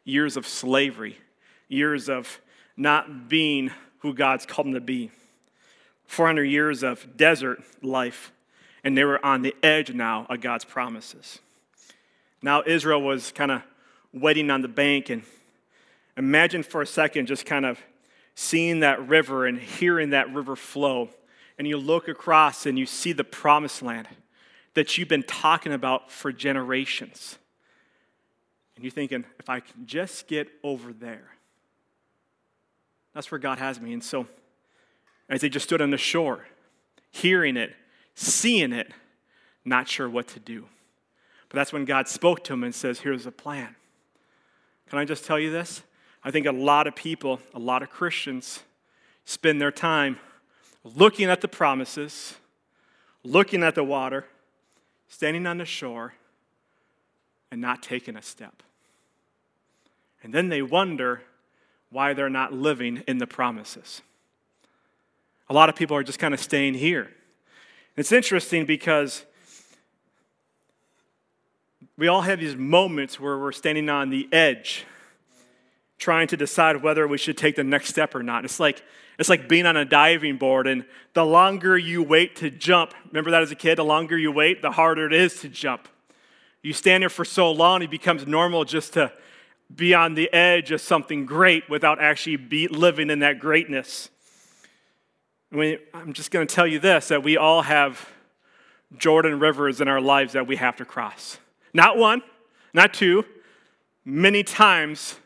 Years 0.04 0.36
of 0.36 0.48
slavery, 0.48 1.18
years 1.68 2.08
of 2.08 2.40
not 2.80 3.28
being 3.28 3.70
who 3.98 4.14
God's 4.14 4.46
called 4.46 4.66
them 4.66 4.74
to 4.74 4.80
be. 4.80 5.10
400 6.06 6.44
years 6.44 6.82
of 6.82 7.16
desert 7.16 7.62
life, 7.82 8.32
and 8.82 8.96
they 8.96 9.04
were 9.04 9.24
on 9.24 9.42
the 9.42 9.54
edge 9.62 9.92
now 9.92 10.26
of 10.28 10.40
God's 10.40 10.64
promises. 10.64 11.38
Now 12.42 12.62
Israel 12.66 13.02
was 13.02 13.32
kind 13.32 13.50
of 13.50 13.62
waiting 14.12 14.50
on 14.50 14.62
the 14.62 14.68
bank 14.68 15.10
and 15.10 15.22
Imagine 16.20 16.62
for 16.62 16.82
a 16.82 16.86
second 16.86 17.26
just 17.26 17.46
kind 17.46 17.64
of 17.64 17.80
seeing 18.34 18.80
that 18.80 19.08
river 19.08 19.46
and 19.46 19.58
hearing 19.58 20.10
that 20.10 20.30
river 20.34 20.54
flow. 20.54 21.08
And 21.58 21.66
you 21.66 21.78
look 21.78 22.08
across 22.08 22.66
and 22.66 22.78
you 22.78 22.84
see 22.84 23.12
the 23.12 23.24
promised 23.24 23.80
land 23.80 24.06
that 24.74 24.98
you've 24.98 25.08
been 25.08 25.22
talking 25.22 25.72
about 25.72 26.10
for 26.10 26.30
generations. 26.30 27.38
And 28.76 28.84
you're 28.84 28.90
thinking, 28.90 29.24
if 29.38 29.48
I 29.48 29.60
can 29.60 29.86
just 29.86 30.26
get 30.26 30.48
over 30.62 30.92
there, 30.92 31.36
that's 33.14 33.30
where 33.30 33.38
God 33.38 33.58
has 33.58 33.80
me. 33.80 33.92
And 33.92 34.02
so, 34.02 34.26
as 35.28 35.40
they 35.40 35.48
just 35.48 35.64
stood 35.64 35.80
on 35.80 35.90
the 35.90 35.98
shore, 35.98 36.46
hearing 37.10 37.56
it, 37.56 37.74
seeing 38.14 38.72
it, 38.72 38.92
not 39.64 39.88
sure 39.88 40.08
what 40.08 40.28
to 40.28 40.40
do. 40.40 40.66
But 41.48 41.56
that's 41.56 41.72
when 41.72 41.84
God 41.84 42.08
spoke 42.08 42.44
to 42.44 42.52
him 42.52 42.64
and 42.64 42.74
says, 42.74 43.00
Here's 43.00 43.26
a 43.26 43.32
plan. 43.32 43.74
Can 44.88 44.98
I 44.98 45.04
just 45.04 45.24
tell 45.24 45.38
you 45.38 45.50
this? 45.50 45.82
I 46.22 46.30
think 46.30 46.46
a 46.46 46.52
lot 46.52 46.86
of 46.86 46.94
people, 46.94 47.40
a 47.54 47.58
lot 47.58 47.82
of 47.82 47.90
Christians, 47.90 48.60
spend 49.24 49.60
their 49.60 49.72
time 49.72 50.18
looking 50.84 51.28
at 51.28 51.40
the 51.40 51.48
promises, 51.48 52.34
looking 53.22 53.62
at 53.62 53.74
the 53.74 53.84
water, 53.84 54.26
standing 55.08 55.46
on 55.46 55.58
the 55.58 55.64
shore, 55.64 56.14
and 57.50 57.60
not 57.60 57.82
taking 57.82 58.16
a 58.16 58.22
step. 58.22 58.62
And 60.22 60.32
then 60.32 60.48
they 60.48 60.62
wonder 60.62 61.22
why 61.90 62.14
they're 62.14 62.30
not 62.30 62.52
living 62.52 63.02
in 63.06 63.18
the 63.18 63.26
promises. 63.26 64.02
A 65.48 65.54
lot 65.54 65.68
of 65.68 65.74
people 65.74 65.96
are 65.96 66.02
just 66.02 66.18
kind 66.18 66.32
of 66.32 66.40
staying 66.40 66.74
here. 66.74 67.10
It's 67.96 68.12
interesting 68.12 68.64
because 68.64 69.24
we 71.96 72.08
all 72.08 72.22
have 72.22 72.40
these 72.40 72.56
moments 72.56 73.18
where 73.18 73.36
we're 73.38 73.52
standing 73.52 73.88
on 73.90 74.10
the 74.10 74.28
edge 74.32 74.86
trying 75.98 76.28
to 76.28 76.36
decide 76.36 76.82
whether 76.82 77.06
we 77.06 77.18
should 77.18 77.36
take 77.36 77.56
the 77.56 77.64
next 77.64 77.88
step 77.88 78.14
or 78.14 78.22
not. 78.22 78.44
It's 78.44 78.58
like 78.58 78.82
it's 79.18 79.28
like 79.28 79.50
being 79.50 79.66
on 79.66 79.76
a 79.76 79.84
diving 79.84 80.38
board 80.38 80.66
and 80.66 80.86
the 81.12 81.26
longer 81.26 81.76
you 81.76 82.02
wait 82.02 82.36
to 82.36 82.50
jump, 82.50 82.94
remember 83.08 83.30
that 83.32 83.42
as 83.42 83.50
a 83.50 83.54
kid, 83.54 83.76
the 83.76 83.84
longer 83.84 84.16
you 84.16 84.32
wait, 84.32 84.62
the 84.62 84.70
harder 84.70 85.06
it 85.06 85.12
is 85.12 85.40
to 85.40 85.48
jump. 85.50 85.88
You 86.62 86.72
stand 86.72 87.02
there 87.02 87.10
for 87.10 87.26
so 87.26 87.52
long, 87.52 87.82
it 87.82 87.90
becomes 87.90 88.26
normal 88.26 88.64
just 88.64 88.94
to 88.94 89.12
be 89.74 89.94
on 89.94 90.14
the 90.14 90.32
edge 90.32 90.70
of 90.70 90.80
something 90.80 91.26
great 91.26 91.68
without 91.68 92.00
actually 92.00 92.36
be 92.36 92.68
living 92.68 93.10
in 93.10 93.20
that 93.20 93.38
greatness. 93.38 94.10
I'm 95.52 96.12
just 96.12 96.30
going 96.30 96.46
to 96.46 96.54
tell 96.54 96.66
you 96.66 96.78
this 96.78 97.08
that 97.08 97.22
we 97.22 97.36
all 97.36 97.62
have 97.62 98.08
Jordan 98.96 99.38
rivers 99.38 99.80
in 99.80 99.88
our 99.88 100.00
lives 100.00 100.32
that 100.32 100.46
we 100.46 100.56
have 100.56 100.76
to 100.76 100.84
cross. 100.84 101.38
Not 101.72 101.96
one, 101.96 102.22
not 102.72 102.92
two, 102.92 103.24
many 104.04 104.42
times 104.42 105.16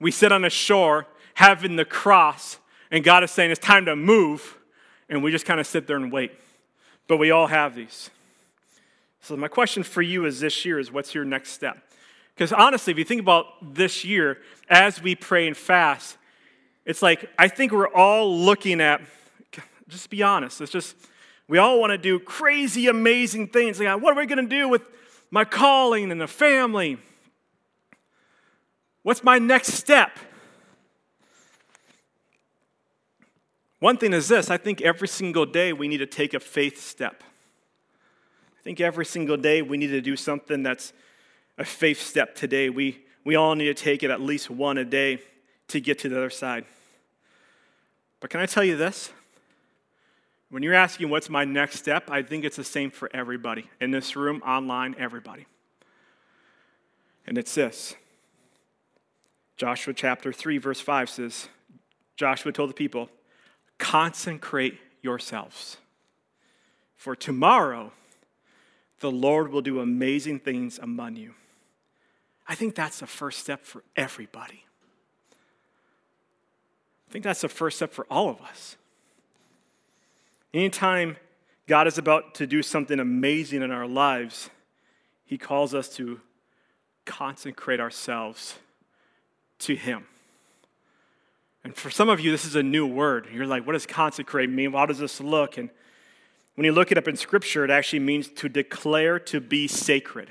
we 0.00 0.10
sit 0.10 0.32
on 0.32 0.44
a 0.44 0.50
shore 0.50 1.06
having 1.34 1.76
the 1.76 1.84
cross, 1.84 2.58
and 2.90 3.04
God 3.04 3.24
is 3.24 3.30
saying 3.30 3.50
it's 3.50 3.60
time 3.60 3.84
to 3.86 3.96
move, 3.96 4.58
and 5.08 5.22
we 5.22 5.30
just 5.30 5.46
kind 5.46 5.60
of 5.60 5.66
sit 5.66 5.86
there 5.86 5.96
and 5.96 6.10
wait. 6.12 6.32
But 7.06 7.18
we 7.18 7.30
all 7.30 7.48
have 7.48 7.74
these. 7.74 8.10
So, 9.20 9.36
my 9.36 9.48
question 9.48 9.82
for 9.82 10.02
you 10.02 10.26
is 10.26 10.40
this 10.40 10.64
year 10.64 10.78
is 10.78 10.92
what's 10.92 11.14
your 11.14 11.24
next 11.24 11.50
step? 11.50 11.78
Because 12.34 12.52
honestly, 12.52 12.92
if 12.92 12.98
you 12.98 13.04
think 13.04 13.20
about 13.20 13.46
this 13.74 14.04
year, 14.04 14.38
as 14.68 15.00
we 15.00 15.14
pray 15.14 15.46
and 15.46 15.56
fast, 15.56 16.16
it's 16.84 17.02
like 17.02 17.28
I 17.38 17.48
think 17.48 17.72
we're 17.72 17.88
all 17.88 18.36
looking 18.36 18.80
at, 18.80 19.00
just 19.88 20.10
be 20.10 20.22
honest, 20.22 20.60
it's 20.60 20.72
just, 20.72 20.96
we 21.46 21.58
all 21.58 21.78
want 21.80 21.90
to 21.90 21.98
do 21.98 22.18
crazy, 22.18 22.88
amazing 22.88 23.48
things. 23.48 23.78
Like, 23.78 24.00
what 24.00 24.16
are 24.16 24.20
we 24.20 24.26
going 24.26 24.42
to 24.42 24.56
do 24.56 24.68
with 24.68 24.82
my 25.30 25.44
calling 25.44 26.10
and 26.10 26.20
the 26.20 26.26
family? 26.26 26.98
What's 29.02 29.22
my 29.22 29.38
next 29.38 29.74
step? 29.74 30.18
One 33.78 33.98
thing 33.98 34.14
is 34.14 34.28
this 34.28 34.50
I 34.50 34.56
think 34.56 34.80
every 34.80 35.08
single 35.08 35.44
day 35.44 35.72
we 35.72 35.88
need 35.88 35.98
to 35.98 36.06
take 36.06 36.32
a 36.32 36.40
faith 36.40 36.82
step. 36.82 37.22
I 38.58 38.62
think 38.64 38.80
every 38.80 39.04
single 39.04 39.36
day 39.36 39.60
we 39.60 39.76
need 39.76 39.88
to 39.88 40.00
do 40.00 40.16
something 40.16 40.62
that's 40.62 40.94
a 41.58 41.64
faith 41.64 42.00
step 42.00 42.34
today. 42.34 42.70
We, 42.70 43.04
we 43.24 43.36
all 43.36 43.54
need 43.54 43.66
to 43.66 43.74
take 43.74 44.02
it 44.02 44.10
at 44.10 44.20
least 44.20 44.50
one 44.50 44.78
a 44.78 44.84
day 44.84 45.20
to 45.68 45.80
get 45.80 45.98
to 46.00 46.08
the 46.08 46.16
other 46.16 46.30
side. 46.30 46.64
But 48.20 48.30
can 48.30 48.40
I 48.40 48.46
tell 48.46 48.64
you 48.64 48.76
this? 48.76 49.12
When 50.50 50.62
you're 50.62 50.74
asking 50.74 51.10
what's 51.10 51.28
my 51.28 51.44
next 51.44 51.78
step, 51.78 52.10
I 52.10 52.22
think 52.22 52.44
it's 52.44 52.56
the 52.56 52.64
same 52.64 52.90
for 52.90 53.10
everybody 53.12 53.68
in 53.80 53.90
this 53.90 54.14
room, 54.14 54.40
online, 54.42 54.94
everybody. 54.98 55.46
And 57.26 57.38
it's 57.38 57.54
this 57.54 57.94
Joshua 59.56 59.94
chapter 59.94 60.32
3, 60.32 60.58
verse 60.58 60.80
5 60.80 61.10
says, 61.10 61.48
Joshua 62.16 62.52
told 62.52 62.70
the 62.70 62.74
people, 62.74 63.08
consecrate 63.78 64.78
yourselves. 65.02 65.78
For 66.96 67.16
tomorrow, 67.16 67.92
the 69.00 69.10
Lord 69.10 69.52
will 69.52 69.60
do 69.60 69.80
amazing 69.80 70.40
things 70.40 70.78
among 70.78 71.16
you. 71.16 71.34
I 72.46 72.54
think 72.54 72.74
that's 72.74 73.00
the 73.00 73.06
first 73.06 73.38
step 73.40 73.64
for 73.64 73.82
everybody. 73.96 74.64
I 77.08 77.12
think 77.12 77.24
that's 77.24 77.40
the 77.40 77.48
first 77.48 77.76
step 77.76 77.92
for 77.92 78.06
all 78.10 78.28
of 78.28 78.40
us. 78.42 78.76
Anytime 80.52 81.16
God 81.66 81.86
is 81.86 81.96
about 81.98 82.34
to 82.34 82.46
do 82.46 82.62
something 82.62 83.00
amazing 83.00 83.62
in 83.62 83.70
our 83.70 83.86
lives, 83.86 84.50
He 85.24 85.38
calls 85.38 85.74
us 85.74 85.88
to 85.96 86.20
consecrate 87.04 87.80
ourselves 87.80 88.54
to 89.60 89.74
Him. 89.74 90.06
And 91.64 91.74
for 91.74 91.90
some 91.90 92.10
of 92.10 92.20
you, 92.20 92.30
this 92.30 92.44
is 92.44 92.56
a 92.56 92.62
new 92.62 92.86
word. 92.86 93.28
You're 93.32 93.46
like, 93.46 93.66
what 93.66 93.72
does 93.72 93.86
consecrate 93.86 94.50
mean? 94.50 94.72
How 94.72 94.84
does 94.84 94.98
this 94.98 95.20
look? 95.20 95.56
And 95.56 95.70
when 96.56 96.66
you 96.66 96.72
look 96.72 96.92
it 96.92 96.98
up 96.98 97.08
in 97.08 97.16
Scripture, 97.16 97.64
it 97.64 97.70
actually 97.70 98.00
means 98.00 98.28
to 98.28 98.48
declare 98.50 99.18
to 99.18 99.40
be 99.40 99.66
sacred, 99.66 100.30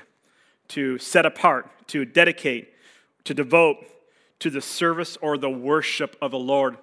to 0.68 0.98
set 0.98 1.26
apart, 1.26 1.68
to 1.88 2.04
dedicate, 2.04 2.72
to 3.24 3.34
devote 3.34 3.78
to 4.40 4.50
the 4.50 4.60
service 4.60 5.16
or 5.20 5.38
the 5.38 5.50
worship 5.50 6.16
of 6.20 6.30
the 6.30 6.38
Lord. 6.38 6.76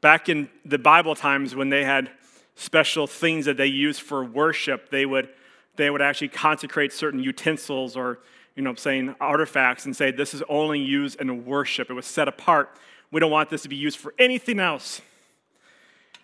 Back 0.00 0.28
in 0.28 0.48
the 0.64 0.78
Bible 0.78 1.14
times, 1.14 1.54
when 1.54 1.68
they 1.68 1.84
had 1.84 2.10
special 2.54 3.06
things 3.06 3.44
that 3.46 3.56
they 3.56 3.66
used 3.66 4.00
for 4.00 4.24
worship, 4.24 4.90
they 4.90 5.04
would, 5.04 5.28
they 5.76 5.90
would 5.90 6.02
actually 6.02 6.28
consecrate 6.28 6.92
certain 6.92 7.22
utensils 7.22 7.96
or 7.96 8.20
you 8.56 8.62
know, 8.62 8.74
saying 8.74 9.14
artifacts 9.20 9.84
and 9.84 9.94
say 9.94 10.10
this 10.10 10.32
is 10.32 10.42
only 10.48 10.80
used 10.80 11.20
in 11.20 11.44
worship. 11.44 11.90
It 11.90 11.92
was 11.92 12.06
set 12.06 12.26
apart. 12.26 12.70
We 13.12 13.20
don't 13.20 13.30
want 13.30 13.50
this 13.50 13.62
to 13.62 13.68
be 13.68 13.76
used 13.76 13.98
for 13.98 14.14
anything 14.18 14.58
else. 14.58 15.02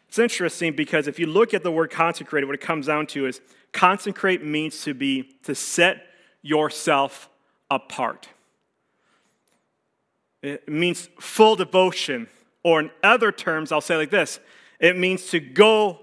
It's 0.08 0.18
interesting 0.18 0.74
because 0.74 1.06
if 1.06 1.18
you 1.18 1.26
look 1.26 1.54
at 1.54 1.62
the 1.62 1.70
word 1.70 1.90
consecrated, 1.90 2.46
what 2.46 2.54
it 2.54 2.60
comes 2.60 2.86
down 2.86 3.06
to 3.08 3.26
is 3.26 3.40
consecrate 3.72 4.44
means 4.44 4.82
to 4.84 4.94
be 4.94 5.34
to 5.44 5.54
set 5.54 6.06
yourself 6.42 7.28
apart. 7.70 8.28
It 10.42 10.68
means 10.68 11.08
full 11.20 11.56
devotion, 11.56 12.26
or 12.64 12.80
in 12.80 12.90
other 13.02 13.30
terms, 13.32 13.72
I'll 13.72 13.80
say 13.80 13.96
like 13.96 14.10
this 14.10 14.40
it 14.80 14.98
means 14.98 15.26
to 15.30 15.40
go 15.40 16.00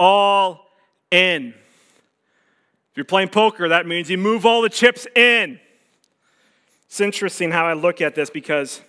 all 0.00 0.66
in. 1.10 1.54
If 2.90 2.96
you're 2.96 3.04
playing 3.04 3.28
poker, 3.28 3.68
that 3.68 3.86
means 3.86 4.10
you 4.10 4.18
move 4.18 4.44
all 4.44 4.62
the 4.62 4.70
chips 4.70 5.06
in. 5.14 5.60
It's 6.86 7.00
interesting 7.00 7.50
how 7.50 7.66
I 7.66 7.74
look 7.74 8.00
at 8.00 8.14
this 8.14 8.28
because 8.28 8.82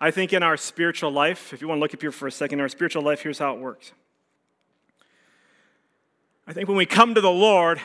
I 0.00 0.10
think 0.10 0.32
in 0.32 0.42
our 0.42 0.56
spiritual 0.56 1.10
life, 1.10 1.52
if 1.52 1.60
you 1.60 1.68
want 1.68 1.78
to 1.78 1.80
look 1.80 1.94
up 1.94 2.00
here 2.00 2.12
for 2.12 2.26
a 2.26 2.32
second, 2.32 2.60
our 2.60 2.68
spiritual 2.68 3.02
life, 3.02 3.22
here's 3.22 3.38
how 3.38 3.54
it 3.54 3.60
works. 3.60 3.92
I 6.46 6.52
think 6.52 6.68
when 6.68 6.76
we 6.76 6.86
come 6.86 7.14
to 7.14 7.20
the 7.20 7.30
Lord, 7.30 7.80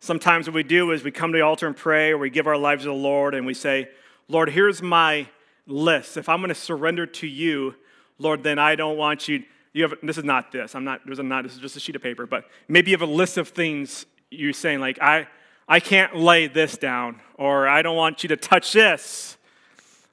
sometimes 0.00 0.46
what 0.46 0.54
we 0.54 0.62
do 0.62 0.90
is 0.90 1.04
we 1.04 1.10
come 1.10 1.32
to 1.32 1.38
the 1.38 1.44
altar 1.44 1.66
and 1.66 1.76
pray, 1.76 2.10
or 2.10 2.18
we 2.18 2.30
give 2.30 2.46
our 2.46 2.56
lives 2.56 2.82
to 2.82 2.88
the 2.88 2.94
Lord 2.94 3.34
and 3.34 3.46
we 3.46 3.54
say, 3.54 3.88
Lord, 4.28 4.50
here's 4.50 4.82
my 4.82 5.28
list. 5.66 6.16
If 6.16 6.28
I'm 6.28 6.40
going 6.40 6.48
to 6.48 6.54
surrender 6.54 7.06
to 7.06 7.26
you, 7.26 7.74
Lord, 8.18 8.42
then 8.42 8.58
I 8.58 8.74
don't 8.74 8.96
want 8.96 9.28
you. 9.28 9.44
You 9.72 9.84
have 9.84 9.94
this 10.02 10.18
is 10.18 10.24
not 10.24 10.50
this. 10.50 10.74
I'm 10.74 10.84
not. 10.84 11.02
There's 11.06 11.20
a 11.20 11.22
not. 11.22 11.44
This 11.44 11.54
is 11.54 11.60
just 11.60 11.76
a 11.76 11.80
sheet 11.80 11.94
of 11.94 12.02
paper. 12.02 12.26
But 12.26 12.44
maybe 12.68 12.90
you 12.90 12.96
have 12.96 13.08
a 13.08 13.12
list 13.12 13.38
of 13.38 13.48
things 13.48 14.04
you're 14.30 14.52
saying 14.52 14.80
like 14.80 15.00
I 15.00 15.28
I 15.68 15.78
can't 15.78 16.16
lay 16.16 16.48
this 16.48 16.76
down, 16.76 17.20
or 17.34 17.68
I 17.68 17.82
don't 17.82 17.96
want 17.96 18.24
you 18.24 18.28
to 18.30 18.36
touch 18.36 18.72
this. 18.72 19.36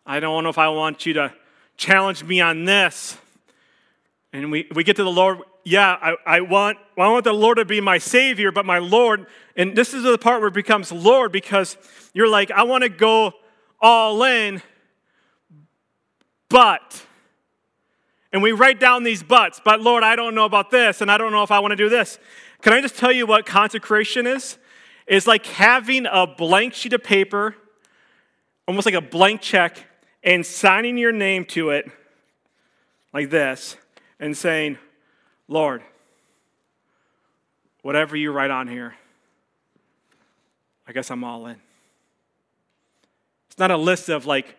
I 0.05 0.19
don't 0.19 0.43
know 0.43 0.49
if 0.49 0.59
I 0.59 0.69
want 0.69 1.05
you 1.05 1.13
to 1.13 1.33
challenge 1.75 2.23
me 2.23 2.39
on 2.39 2.65
this. 2.65 3.17
And 4.33 4.51
we, 4.51 4.67
we 4.75 4.83
get 4.83 4.95
to 4.97 5.03
the 5.03 5.11
Lord, 5.11 5.39
yeah, 5.63 5.97
I, 6.01 6.15
I, 6.25 6.41
want, 6.41 6.77
I 6.97 7.07
want 7.07 7.23
the 7.23 7.33
Lord 7.33 7.57
to 7.57 7.65
be 7.65 7.79
my 7.79 7.97
Savior, 7.97 8.51
but 8.51 8.65
my 8.65 8.77
Lord, 8.79 9.25
and 9.55 9.75
this 9.75 9.93
is 9.93 10.03
the 10.03 10.17
part 10.17 10.41
where 10.41 10.49
it 10.49 10.53
becomes 10.53 10.91
Lord 10.91 11.31
because 11.31 11.77
you're 12.13 12.27
like, 12.27 12.51
I 12.51 12.63
want 12.63 12.83
to 12.83 12.89
go 12.89 13.33
all 13.79 14.21
in, 14.23 14.61
but. 16.49 17.05
And 18.33 18.43
we 18.43 18.51
write 18.51 18.79
down 18.79 19.03
these 19.03 19.23
buts, 19.23 19.61
but 19.63 19.79
Lord, 19.81 20.03
I 20.03 20.15
don't 20.15 20.35
know 20.35 20.45
about 20.45 20.71
this, 20.71 21.01
and 21.01 21.09
I 21.09 21.17
don't 21.17 21.31
know 21.31 21.43
if 21.43 21.51
I 21.51 21.59
want 21.59 21.71
to 21.71 21.77
do 21.77 21.89
this. 21.89 22.19
Can 22.61 22.73
I 22.73 22.81
just 22.81 22.97
tell 22.97 23.11
you 23.11 23.25
what 23.25 23.45
consecration 23.45 24.27
is? 24.27 24.57
It's 25.05 25.25
like 25.25 25.45
having 25.45 26.05
a 26.05 26.27
blank 26.27 26.73
sheet 26.73 26.91
of 26.91 27.03
paper, 27.03 27.55
almost 28.67 28.85
like 28.85 28.95
a 28.95 29.01
blank 29.01 29.39
check, 29.41 29.85
and 30.21 30.45
signing 30.45 30.97
your 30.97 31.13
name 31.13 31.45
to 31.45 31.69
it 31.69 31.89
like 33.13 33.29
this 33.29 33.77
and 34.19 34.35
saying, 34.35 34.77
Lord, 35.47 35.83
whatever 37.81 38.15
you 38.15 38.31
write 38.31 38.51
on 38.51 38.67
here, 38.67 38.95
I 40.87 40.93
guess 40.93 41.11
I'm 41.11 41.23
all 41.23 41.45
in. 41.47 41.57
It's 43.49 43.59
not 43.59 43.71
a 43.71 43.77
list 43.77 44.09
of 44.09 44.25
like, 44.25 44.55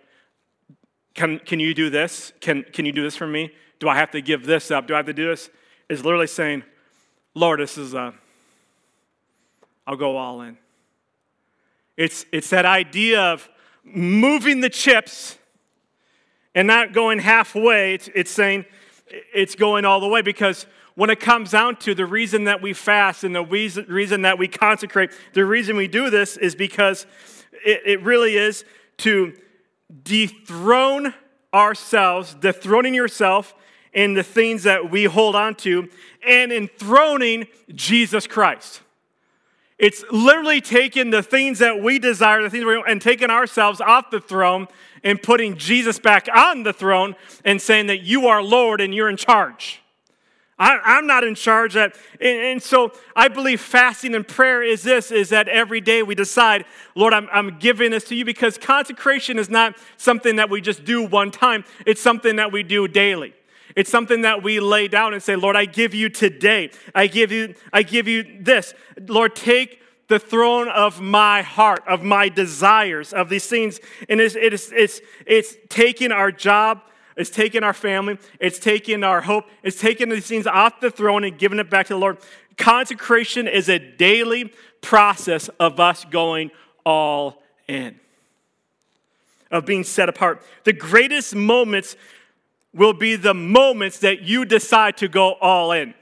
can, 1.15 1.39
can 1.41 1.59
you 1.61 1.75
do 1.75 1.91
this? 1.91 2.33
Can, 2.41 2.65
can 2.73 2.87
you 2.87 2.93
do 2.93 3.03
this 3.03 3.17
for 3.17 3.27
me? 3.27 3.51
Do 3.81 3.89
I 3.89 3.97
have 3.97 4.11
to 4.13 4.21
give 4.21 4.47
this 4.47 4.71
up? 4.71 4.87
Do 4.87 4.95
I 4.95 4.99
have 4.99 5.07
to 5.07 5.13
do 5.13 5.29
this? 5.29 5.51
It's 5.89 6.05
literally 6.05 6.27
saying, 6.27 6.65
Lord, 7.35 7.61
this 7.61 7.79
is 7.79 7.95
a 7.95 8.15
I'll 9.89 9.97
go 9.97 10.19
all 10.19 10.43
in. 10.43 10.59
It's, 11.97 12.27
it's 12.31 12.51
that 12.51 12.67
idea 12.67 13.23
of 13.23 13.49
moving 13.83 14.61
the 14.61 14.69
chips 14.69 15.39
and 16.55 16.69
not 16.69 16.93
going 16.93 17.21
halfway. 17.21 17.95
It's, 17.95 18.11
it's 18.15 18.31
saying 18.31 18.67
it's 19.11 19.55
going 19.55 19.85
all 19.85 20.01
the 20.01 20.09
way 20.09 20.23
because 20.23 20.67
when 20.95 21.11
it 21.11 21.21
comes 21.21 21.53
down 21.53 21.77
to 21.77 21.95
the 21.95 22.07
reason 22.07 22.45
that 22.45 22.61
we 22.61 22.73
fast 22.73 23.23
and 23.23 23.35
the 23.35 23.45
reason, 23.45 24.23
that 24.23 24.39
we 24.39 24.49
consecrate, 24.49 25.11
the 25.33 25.45
reason 25.45 25.77
we 25.77 25.87
do 25.87 26.11
this 26.11 26.37
is 26.37 26.55
because 26.55 27.07
it, 27.65 27.83
it 27.85 28.03
really 28.03 28.37
is 28.37 28.65
to 28.99 29.33
dethrone 30.03 31.15
ourselves, 31.55 32.35
dethroning 32.35 32.95
yourself 32.95 33.55
in 33.93 34.15
the 34.15 34.23
things 34.23 34.65
that 34.65 34.91
we 34.91 35.05
hold 35.05 35.37
on 35.37 35.55
to, 35.55 35.89
and 36.27 36.53
enthroning 36.53 37.47
Jesus 37.75 38.27
Christ. 38.27 38.81
It's 39.79 40.05
literally 40.11 40.61
taking 40.61 41.11
the 41.11 41.23
things 41.23 41.61
that 41.61 41.81
we 41.81 41.99
desire, 41.99 42.43
the 42.43 42.51
things 42.51 42.65
we 42.65 42.83
and 42.87 43.01
taking 43.01 43.31
ourselves 43.31 43.81
off 43.81 44.11
the 44.11 44.21
throne 44.21 44.67
and 45.05 45.23
putting 45.23 45.57
Jesus 45.57 45.99
back 45.99 46.29
on 46.35 46.65
the 46.65 46.73
throne 46.73 47.15
and 47.45 47.63
saying 47.63 47.87
that 47.87 48.03
you 48.03 48.27
are 48.27 48.43
Lord 48.43 48.81
and 48.81 48.93
you're 48.93 49.09
in 49.09 49.17
charge. 49.17 49.81
I, 50.59 50.99
am 50.99 51.07
not 51.07 51.23
in 51.23 51.37
charge. 51.37 51.77
And, 51.77 51.93
and, 52.21 52.61
so 52.61 52.93
I 53.15 53.29
believe 53.29 53.61
fasting 53.61 54.17
and 54.17 54.27
prayer 54.27 54.63
is 54.63 54.83
this, 54.83 55.13
is 55.13 55.29
that 55.29 55.47
every 55.47 55.81
day 55.81 56.03
we 56.03 56.17
decide, 56.17 56.65
Lord, 56.97 57.15
I'm, 57.15 57.29
I'm 57.33 57.59
giving 57.61 57.93
this 57.93 58.05
to 58.05 58.17
you 58.17 58.25
because 58.25 58.59
consecration 58.59 59.39
is 59.39 59.49
not 59.49 59.77
something 59.97 60.35
that 60.37 60.51
we 60.51 60.61
just 60.61 60.85
do 60.85 61.05
one 61.05 61.31
time. 61.31 61.65
It's 61.87 62.03
something 62.03 62.37
that 62.37 62.51
we 62.51 62.65
do 62.65 62.89
daily. 62.89 63.35
It's 63.79 63.91
something 63.91 64.23
that 64.23 64.43
we 64.43 64.59
lay 64.59 64.89
down 64.89 65.15
and 65.15 65.23
say, 65.23 65.37
Lord, 65.37 65.55
I 65.55 65.65
give 65.65 65.95
you 65.95 66.09
today. 66.09 66.73
I 66.97 67.07
give 67.07 67.31
you, 67.31 67.55
I 67.73 67.85
give 67.85 68.09
you 68.09 68.25
this. 68.41 68.75
Lord, 69.07 69.37
take 69.37 69.81
the 70.09 70.19
throne 70.19 70.67
of 70.67 71.01
my 71.01 71.43
heart, 71.43 71.85
of 71.87 72.03
my 72.03 72.29
desires, 72.29 73.13
of 73.13 73.29
these 73.29 73.47
things. 73.47 73.79
And 74.09 74.21
it's, 74.21 74.35
it's, 74.35 74.73
it's, 74.73 75.01
it's 75.25 75.55
taking 75.69 76.11
our 76.11 76.33
job, 76.33 76.81
it's 77.17 77.31
taking 77.31 77.63
our 77.63 77.73
family, 77.73 78.19
it's 78.41 78.59
taking 78.59 79.05
our 79.05 79.21
hope, 79.21 79.45
it's 79.63 79.81
taking 79.81 80.09
these 80.09 80.27
things 80.27 80.49
off 80.49 80.81
the 80.81 80.91
throne 80.91 81.23
and 81.23 81.39
giving 81.39 81.61
it 81.61 81.71
back 81.71 81.87
to 81.87 81.93
the 81.93 82.01
Lord. 82.01 82.19
Consecration 82.57 83.47
is 83.47 83.69
a 83.69 83.79
daily 83.79 84.53
process 84.81 85.47
of 85.61 85.79
us 85.79 86.05
going 86.05 86.51
all 86.85 87.45
in, 87.69 87.95
of 89.53 89.65
being 89.65 89.85
set 89.85 90.09
apart. 90.09 90.43
The 90.65 90.73
greatest 90.73 91.37
moments 91.37 91.95
will 92.75 92.93
be 92.93 93.17
the 93.17 93.35
moments 93.35 94.01
that 94.01 94.23
you 94.23 94.45
decide 94.45 94.97
to 94.99 95.09
go 95.09 95.33
all 95.35 95.73
in. 95.73 95.95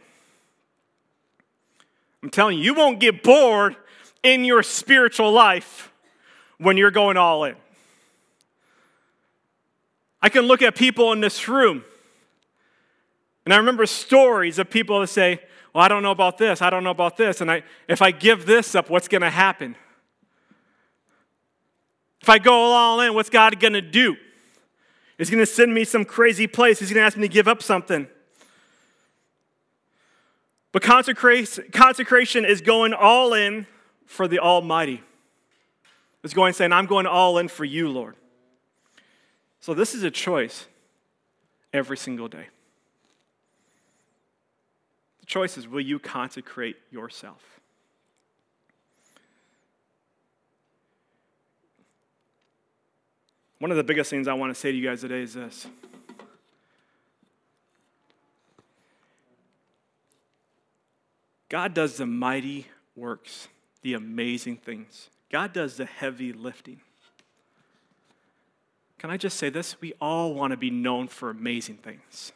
I'm 2.23 2.31
telling 2.31 2.59
you, 2.59 2.65
you 2.65 2.75
won't 2.75 2.99
get 2.99 3.23
bored 3.23 3.77
in 4.23 4.45
your 4.45 4.63
spiritual 4.63 5.31
life 5.31 5.93
when 6.59 6.77
you're 6.77 6.91
going 6.91 7.17
all 7.17 7.45
in. 7.45 7.55
I 10.21 10.29
can 10.29 10.43
look 10.43 10.63
at 10.63 10.75
people 10.75 11.13
in 11.13 11.21
this 11.21 11.47
room, 11.47 11.85
and 13.45 13.55
I 13.55 13.59
remember 13.59 13.87
stories 13.87 14.59
of 14.59 14.69
people 14.69 15.01
that 15.01 15.07
say, 15.07 15.41
Well, 15.73 15.85
I 15.85 15.89
don't 15.89 16.03
know 16.03 16.11
about 16.11 16.37
this, 16.37 16.63
I 16.63 16.71
don't 16.71 16.83
know 16.83 16.91
about 16.91 17.17
this, 17.17 17.41
and 17.41 17.51
I, 17.51 17.63
if 17.87 18.03
I 18.03 18.11
give 18.11 18.45
this 18.45 18.75
up, 18.75 18.91
what's 18.91 19.07
going 19.07 19.23
to 19.23 19.31
happen? 19.31 19.77
If 22.23 22.29
I 22.29 22.39
go 22.39 22.53
all 22.53 23.01
in, 23.03 23.15
what's 23.15 23.31
God 23.31 23.61
going 23.61 23.75
to 23.75 23.81
do? 23.81 24.17
He's 25.19 25.31
going 25.31 25.41
to 25.41 25.47
send 25.47 25.73
me 25.73 25.85
some 25.85 26.05
crazy 26.05 26.47
place. 26.47 26.79
He's 26.79 26.91
going 26.91 27.01
to 27.01 27.07
ask 27.07 27.17
me 27.17 27.27
to 27.27 27.33
give 27.33 27.49
up 27.49 27.63
something. 27.63 28.07
But 30.73 30.83
consecration 30.83 32.45
is 32.45 32.61
going 32.61 32.93
all 32.93 33.33
in 33.33 33.67
for 34.05 34.29
the 34.29 34.41
Almighty. 34.41 35.03
It's 36.23 36.35
going 36.35 36.53
saying, 36.53 36.73
I'm 36.73 36.87
going 36.87 37.07
all 37.07 37.39
in 37.39 37.49
for 37.49 37.65
you, 37.65 37.89
Lord. 37.89 38.15
So 39.61 39.73
this 39.73 39.95
is 39.95 40.03
a 40.03 40.11
choice 40.11 40.67
every 41.73 41.97
single 41.97 42.29
day. 42.29 42.47
The 45.21 45.27
choice 45.27 45.57
is 45.57 45.67
will 45.67 45.81
you 45.81 45.99
consecrate 45.99 46.77
yourself? 46.91 47.43
One 53.59 53.71
of 53.71 53.77
the 53.77 53.85
biggest 53.85 54.11
things 54.11 54.29
I 54.29 54.35
want 54.35 54.55
to 54.55 54.61
say 54.61 54.71
to 54.71 54.77
you 54.77 54.87
guys 54.87 55.01
today 55.01 55.23
is 55.23 55.35
this. 55.35 55.67
God 61.49 61.75
does 61.75 61.97
the 61.97 62.07
mighty 62.07 62.67
works, 62.95 63.49
the 63.83 63.95
amazing 63.95 64.57
things. 64.57 65.11
God 65.31 65.53
does 65.53 65.77
the 65.77 65.87
heavy 65.87 66.33
lifting. 66.33 66.81
Can 68.99 69.11
I 69.11 69.17
just 69.17 69.39
say 69.39 69.49
this? 69.49 69.81
We 69.81 69.93
all 70.01 70.35
want 70.35 70.51
to 70.51 70.57
be 70.57 70.71
known 70.71 71.09
for 71.09 71.31
amazing 71.31 71.77
things. 71.77 72.33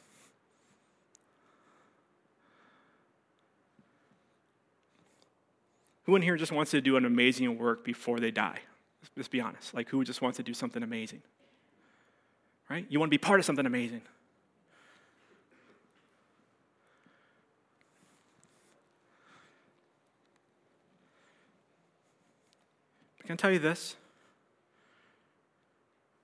Who 6.04 6.16
in 6.16 6.22
here 6.22 6.36
just 6.36 6.52
wants 6.52 6.70
to 6.72 6.80
do 6.80 6.96
an 6.96 7.04
amazing 7.04 7.58
work 7.58 7.84
before 7.84 8.20
they 8.20 8.30
die? 8.30 8.60
Let's 9.20 9.28
be 9.28 9.42
honest. 9.42 9.74
Like, 9.74 9.90
who 9.90 10.02
just 10.02 10.22
wants 10.22 10.38
to 10.38 10.42
do 10.42 10.54
something 10.54 10.82
amazing? 10.82 11.20
Right? 12.70 12.86
You 12.88 12.98
want 12.98 13.10
to 13.10 13.14
be 13.14 13.18
part 13.18 13.38
of 13.38 13.44
something 13.44 13.66
amazing. 13.66 14.00
I 23.22 23.26
can 23.26 23.36
tell 23.36 23.52
you 23.52 23.58
this. 23.58 23.94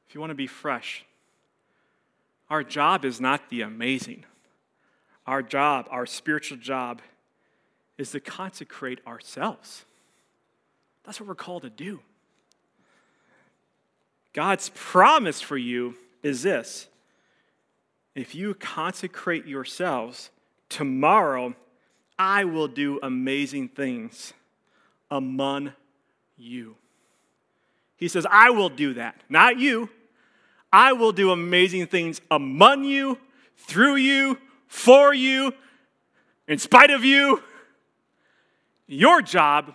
If 0.09 0.15
you 0.15 0.21
want 0.23 0.31
to 0.31 0.35
be 0.35 0.47
fresh, 0.47 1.05
our 2.49 2.65
job 2.65 3.05
is 3.05 3.21
not 3.21 3.51
the 3.51 3.61
amazing. 3.61 4.25
Our 5.27 5.43
job, 5.43 5.87
our 5.91 6.07
spiritual 6.07 6.57
job, 6.57 7.03
is 7.99 8.13
to 8.13 8.21
consecrate 8.21 9.01
ourselves. 9.07 9.85
That's 11.05 11.21
what 11.21 11.29
we're 11.29 11.35
called 11.35 11.61
to 11.65 11.69
do. 11.69 12.01
God's 14.37 14.71
promise 14.75 15.41
for 15.41 15.57
you 15.57 15.95
is 16.23 16.43
this 16.43 16.89
if 18.15 18.35
you 18.35 18.53
consecrate 18.55 19.47
yourselves, 19.47 20.31
tomorrow 20.69 21.55
I 22.19 22.45
will 22.45 22.69
do 22.69 23.01
amazing 23.03 23.69
things 23.69 24.35
among 25.11 25.73
you. 26.37 26.77
He 27.97 28.09
says, 28.09 28.27
I 28.31 28.51
will 28.51 28.69
do 28.69 28.93
that, 28.95 29.19
not 29.31 29.59
you. 29.59 29.89
I 30.71 30.93
will 30.93 31.13
do 31.13 31.31
amazing 31.31 31.87
things 31.87 32.21
among 32.31 32.85
you, 32.85 33.19
through 33.57 33.97
you, 33.97 34.37
for 34.67 35.15
you, 35.15 35.55
in 36.47 36.59
spite 36.59 36.91
of 36.91 37.07
you. 37.07 37.43
Your 38.87 39.23
job 39.23 39.73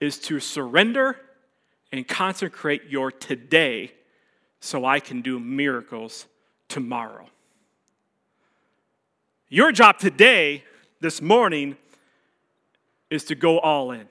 is 0.00 0.18
to 0.20 0.40
surrender 0.40 1.16
and 1.92 2.08
consecrate 2.08 2.88
your 2.88 3.12
today 3.12 3.92
so 4.60 4.84
I 4.84 4.98
can 4.98 5.20
do 5.20 5.38
miracles 5.38 6.26
tomorrow. 6.68 7.26
Your 9.48 9.70
job 9.70 9.98
today, 9.98 10.64
this 11.00 11.20
morning, 11.20 11.76
is 13.10 13.24
to 13.24 13.34
go 13.34 13.60
all 13.60 13.90
in. 13.90 14.08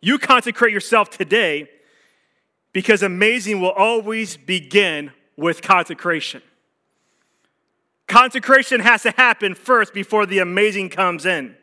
You 0.00 0.18
consecrate 0.18 0.72
yourself 0.72 1.10
today 1.10 1.68
because 2.72 3.02
amazing 3.02 3.60
will 3.60 3.72
always 3.72 4.36
begin 4.36 5.10
with 5.36 5.62
consecration. 5.62 6.42
Consecration 8.06 8.80
has 8.80 9.02
to 9.02 9.10
happen 9.12 9.54
first 9.54 9.92
before 9.94 10.26
the 10.26 10.38
amazing 10.38 10.90
comes 10.90 11.26
in. 11.26 11.56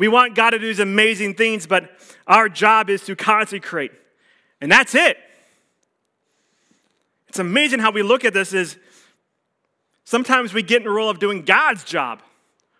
We 0.00 0.08
want 0.08 0.34
God 0.34 0.50
to 0.50 0.58
do 0.58 0.66
these 0.66 0.80
amazing 0.80 1.34
things, 1.34 1.66
but 1.66 1.90
our 2.26 2.48
job 2.48 2.88
is 2.88 3.04
to 3.04 3.14
consecrate. 3.14 3.92
And 4.62 4.72
that's 4.72 4.94
it. 4.94 5.18
It's 7.28 7.38
amazing 7.38 7.80
how 7.80 7.90
we 7.90 8.02
look 8.02 8.24
at 8.24 8.32
this 8.32 8.54
is 8.54 8.78
sometimes 10.04 10.54
we 10.54 10.62
get 10.62 10.78
in 10.78 10.84
the 10.84 10.90
role 10.90 11.10
of 11.10 11.18
doing 11.18 11.42
God's 11.42 11.84
job. 11.84 12.22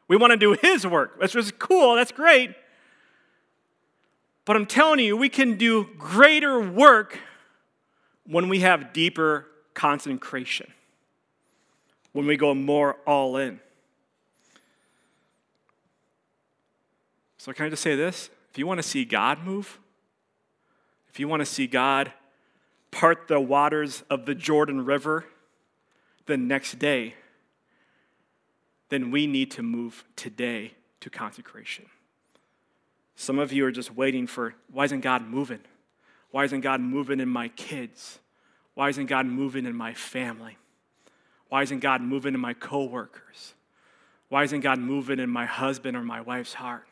We 0.09 0.17
want 0.17 0.31
to 0.31 0.39
do 0.39 0.57
his 0.63 0.87
work. 0.87 1.21
That's 1.21 1.35
just 1.35 1.59
cool, 1.59 1.97
that's 1.97 2.11
great. 2.11 2.55
But 4.47 4.57
I'm 4.57 4.65
telling 4.65 5.01
you, 5.01 5.15
we 5.15 5.29
can 5.29 5.59
do 5.59 5.91
greater 5.99 6.59
work 6.59 7.19
when 8.25 8.49
we 8.49 8.61
have 8.61 8.95
deeper 8.95 9.47
consecration, 9.75 10.73
when 12.13 12.27
we 12.27 12.39
go 12.39 12.55
more 12.55 12.95
all 13.07 13.37
in. 13.37 13.61
So, 17.41 17.55
can 17.55 17.65
I 17.65 17.69
just 17.71 17.83
say 17.83 17.97
this? 17.97 18.29
If 18.51 18.59
you 18.59 18.67
want 18.67 18.83
to 18.83 18.87
see 18.87 19.07
God 19.07 19.43
move, 19.43 19.81
if 21.09 21.19
you 21.19 21.27
want 21.27 21.41
to 21.41 21.47
see 21.47 21.67
God 21.67 22.13
part 22.91 23.29
the 23.29 23.41
waters 23.41 24.05
of 24.11 24.27
the 24.27 24.35
Jordan 24.35 24.85
River 24.85 25.25
the 26.27 26.37
next 26.37 26.79
day, 26.79 27.15
then 28.91 29.11
we 29.11 29.27
need 29.27 29.51
to 29.53 29.63
move 29.63 30.05
today 30.17 30.75
to 31.01 31.09
consecration. 31.09 31.87
Some 33.17 33.39
of 33.39 33.55
you 33.55 33.65
are 33.65 33.73
just 33.73 33.97
waiting 33.97 34.27
for 34.27 34.55
why 34.71 34.85
isn't 34.85 35.01
God 35.01 35.27
moving? 35.27 35.61
Why 36.33 36.45
isn't 36.45 36.61
God 36.61 36.83
moving 36.83 37.21
in 37.21 37.29
my 37.31 37.49
kids? 37.49 38.19
Why 38.75 38.91
isn't 38.91 39.07
God 39.07 39.25
moving 39.25 39.65
in 39.65 39.75
my 39.75 39.95
family? 39.95 40.59
Why 41.49 41.63
isn't 41.63 41.81
God 41.81 42.03
moving 42.03 42.35
in 42.35 42.41
my 42.41 42.53
coworkers? 42.53 43.55
Why 44.29 44.45
isn't 44.45 44.61
God 44.61 44.79
moving 44.79 45.19
in 45.19 45.31
my 45.31 45.47
husband 45.47 45.97
or 45.97 46.03
my 46.03 46.21
wife's 46.21 46.53
heart? 46.53 46.85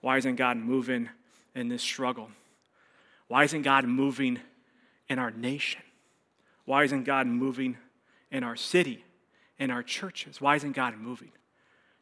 Why 0.00 0.16
isn't 0.16 0.36
God 0.36 0.56
moving 0.56 1.08
in 1.54 1.68
this 1.68 1.82
struggle? 1.82 2.30
Why 3.28 3.44
isn't 3.44 3.62
God 3.62 3.84
moving 3.84 4.38
in 5.08 5.18
our 5.18 5.30
nation? 5.30 5.82
Why 6.64 6.84
isn't 6.84 7.04
God 7.04 7.26
moving 7.26 7.76
in 8.30 8.42
our 8.42 8.56
city, 8.56 9.04
in 9.58 9.70
our 9.70 9.82
churches? 9.82 10.40
Why 10.40 10.56
isn't 10.56 10.72
God 10.72 10.96
moving? 10.96 11.32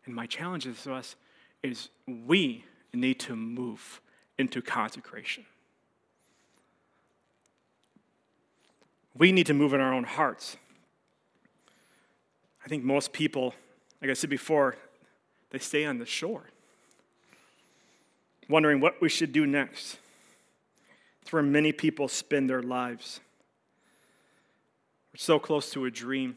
And 0.05 0.15
my 0.15 0.27
challenge 0.27 0.67
to 0.85 0.95
us 0.95 1.17
is 1.63 1.89
we 2.07 2.65
need 2.93 3.21
to 3.21 3.37
move 3.37 4.01
into 4.39 4.63
consecration. 4.63 5.45
We 9.17 9.33
need 9.33 9.47
to 9.47 9.55
move 9.55 9.75
in 9.75 9.81
our 9.81 9.93
own 9.93 10.05
hearts. 10.05 10.57
I 12.65 12.69
think 12.69 12.85
most 12.85 13.13
people, 13.13 13.55
like 14.01 14.11
I 14.11 14.15
said 14.15 14.31
before, 14.31 14.77
they 15.51 15.59
stay 15.59 15.85
on 15.85 15.99
the 15.99 16.07
shore, 16.07 16.45
wondering 18.49 18.81
what 18.81 19.01
we 19.01 19.09
should 19.09 19.33
do 19.33 19.47
next. 19.47 19.99
It's 21.23 21.33
where 21.33 21.43
many 21.43 21.73
people 21.73 22.09
spend 22.09 22.49
their 22.49 22.63
lives. 22.63 23.21
We're 25.13 25.19
so 25.19 25.39
close 25.39 25.71
to 25.73 25.85
a 25.85 25.91
dream, 25.91 26.37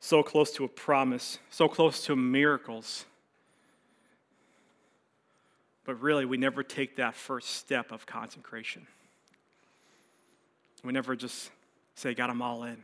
so 0.00 0.22
close 0.22 0.52
to 0.52 0.64
a 0.64 0.68
promise, 0.68 1.38
so 1.50 1.68
close 1.68 2.04
to 2.06 2.16
miracles. 2.16 3.04
But 5.84 6.00
really, 6.00 6.24
we 6.24 6.36
never 6.36 6.62
take 6.62 6.96
that 6.96 7.14
first 7.14 7.50
step 7.50 7.90
of 7.90 8.06
consecration. 8.06 8.86
We 10.84 10.92
never 10.92 11.14
just 11.14 11.50
say, 11.94 12.14
God, 12.14 12.30
I'm 12.30 12.42
all 12.42 12.64
in. 12.64 12.76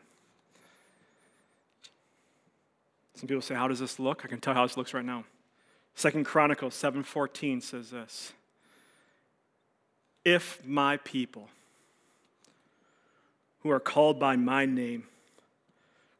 Some 3.14 3.26
people 3.26 3.42
say, 3.42 3.56
How 3.56 3.66
does 3.66 3.80
this 3.80 3.98
look? 3.98 4.24
I 4.24 4.28
can 4.28 4.40
tell 4.40 4.54
how 4.54 4.64
this 4.64 4.76
looks 4.76 4.94
right 4.94 5.04
now. 5.04 5.24
Second 5.98 6.26
Chronicles 6.26 6.76
7:14 6.76 7.60
says 7.60 7.90
this. 7.90 8.32
If 10.24 10.64
my 10.64 10.98
people 10.98 11.50
who 13.62 13.70
are 13.70 13.80
called 13.80 14.20
by 14.20 14.36
my 14.36 14.64
name 14.64 15.08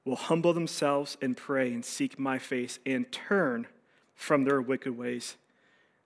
will 0.05 0.17
humble 0.17 0.53
themselves 0.53 1.17
and 1.23 1.37
pray 1.37 1.73
and 1.73 1.85
seek 1.85 2.19
my 2.19 2.41
face 2.41 2.81
and 2.85 3.12
turn 3.12 3.69
from 4.17 4.43
their 4.43 4.61
wicked 4.61 4.99
ways, 4.99 5.37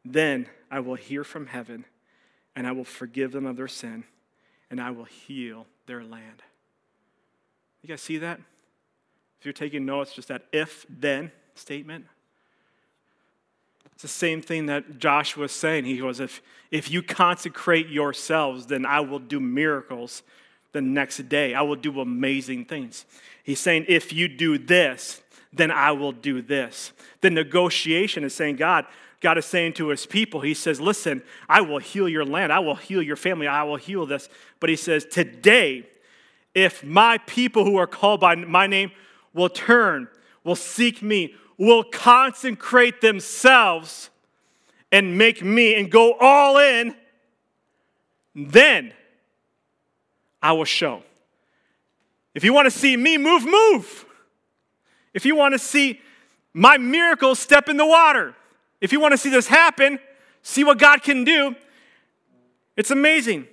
then 0.05 0.51
I 0.71 0.81
will 0.81 0.97
hear 0.97 1.25
from 1.25 1.47
heaven 1.47 1.87
and 2.55 2.67
I 2.67 2.73
will 2.73 2.85
forgive 2.85 3.33
them 3.33 3.47
of 3.47 3.57
their 3.57 3.69
sin 3.69 4.05
and 4.71 4.83
I 4.83 4.91
will 4.91 5.05
heal 5.05 5.67
their 5.87 6.05
land. 6.05 6.43
You 7.81 7.89
guys 7.89 8.03
see 8.03 8.19
that? 8.19 8.39
If 9.41 9.47
you're 9.47 9.55
taking 9.55 9.87
notes, 9.87 10.13
just 10.13 10.29
that 10.29 10.45
if 10.53 10.85
then 10.91 11.33
statement. 11.55 12.05
It's 14.03 14.12
the 14.12 14.19
same 14.19 14.43
thing 14.43 14.67
that 14.67 14.99
Joshua 14.99 15.43
was 15.43 15.53
saying. 15.53 15.85
He 15.85 15.99
goes, 15.99 16.19
if, 16.19 16.43
if 16.73 16.91
you 16.91 17.05
consecrate 17.05 17.88
yourselves, 17.88 18.67
then 18.67 18.85
I 18.85 18.99
will 18.99 19.21
do 19.21 19.38
miracles 19.38 20.25
the 20.73 20.81
next 20.81 21.19
day. 21.29 21.55
I 21.55 21.62
will 21.62 21.77
do 21.77 22.01
amazing 22.01 22.65
things. 22.65 23.07
He's 23.45 23.61
saying, 23.61 23.85
if 23.87 24.12
you 24.12 24.27
do 24.27 24.59
this, 24.59 25.23
then 25.53 25.71
I 25.71 25.93
will 25.93 26.11
do 26.11 26.43
this. 26.43 26.91
The 27.21 27.31
negotiation 27.31 28.25
is 28.25 28.35
saying, 28.35 28.57
God, 28.57 28.87
God 29.21 29.38
is 29.38 29.47
saying 29.47 29.75
to 29.75 29.91
his 29.91 30.05
people, 30.05 30.41
He 30.41 30.55
says, 30.55 30.81
Listen, 30.81 31.23
I 31.49 31.61
will 31.61 31.79
heal 31.79 32.09
your 32.09 32.25
land. 32.25 32.53
I 32.53 32.59
will 32.59 32.75
heal 32.75 33.03
your 33.03 33.15
family. 33.15 33.47
I 33.47 33.62
will 33.62 33.77
heal 33.77 34.05
this. 34.05 34.29
But 34.59 34.69
He 34.69 34.75
says, 34.75 35.05
Today, 35.05 35.87
if 36.57 36.83
my 36.83 37.19
people 37.19 37.65
who 37.65 37.77
are 37.77 37.87
called 37.87 38.19
by 38.19 38.35
my 38.35 38.67
name 38.67 38.91
will 39.33 39.49
turn, 39.49 40.09
will 40.43 40.57
seek 40.57 41.03
me, 41.03 41.37
will 41.59 41.85
consecrate 41.85 43.01
themselves 43.01 44.11
and 44.91 45.17
make 45.17 45.43
me 45.43 45.75
and 45.75 45.91
go 45.91 46.15
all 46.21 46.59
in, 46.59 46.95
then 48.35 48.93
I 50.43 50.53
will 50.53 50.65
show. 50.65 51.03
If 52.35 52.45
you 52.45 52.53
want 52.53 52.67
to 52.67 52.71
see 52.71 52.97
me 52.97 53.19
move, 53.19 53.45
move. 53.45 54.05
If 55.15 55.25
you 55.25 55.37
want 55.37 55.53
to 55.53 55.59
see 55.59 56.01
my 56.55 56.79
miracles 56.79 57.38
step 57.38 57.69
in 57.69 57.77
the 57.77 57.87
water, 57.87 58.35
if 58.81 58.93
you 58.93 59.01
want 59.01 59.12
to 59.12 59.19
see 59.19 59.31
this 59.31 59.47
happen, 59.47 59.99
see 60.43 60.65
what 60.65 60.79
God 60.79 61.03
can 61.03 61.25
do, 61.25 61.55
it's 62.77 62.91
amazing. 62.91 63.47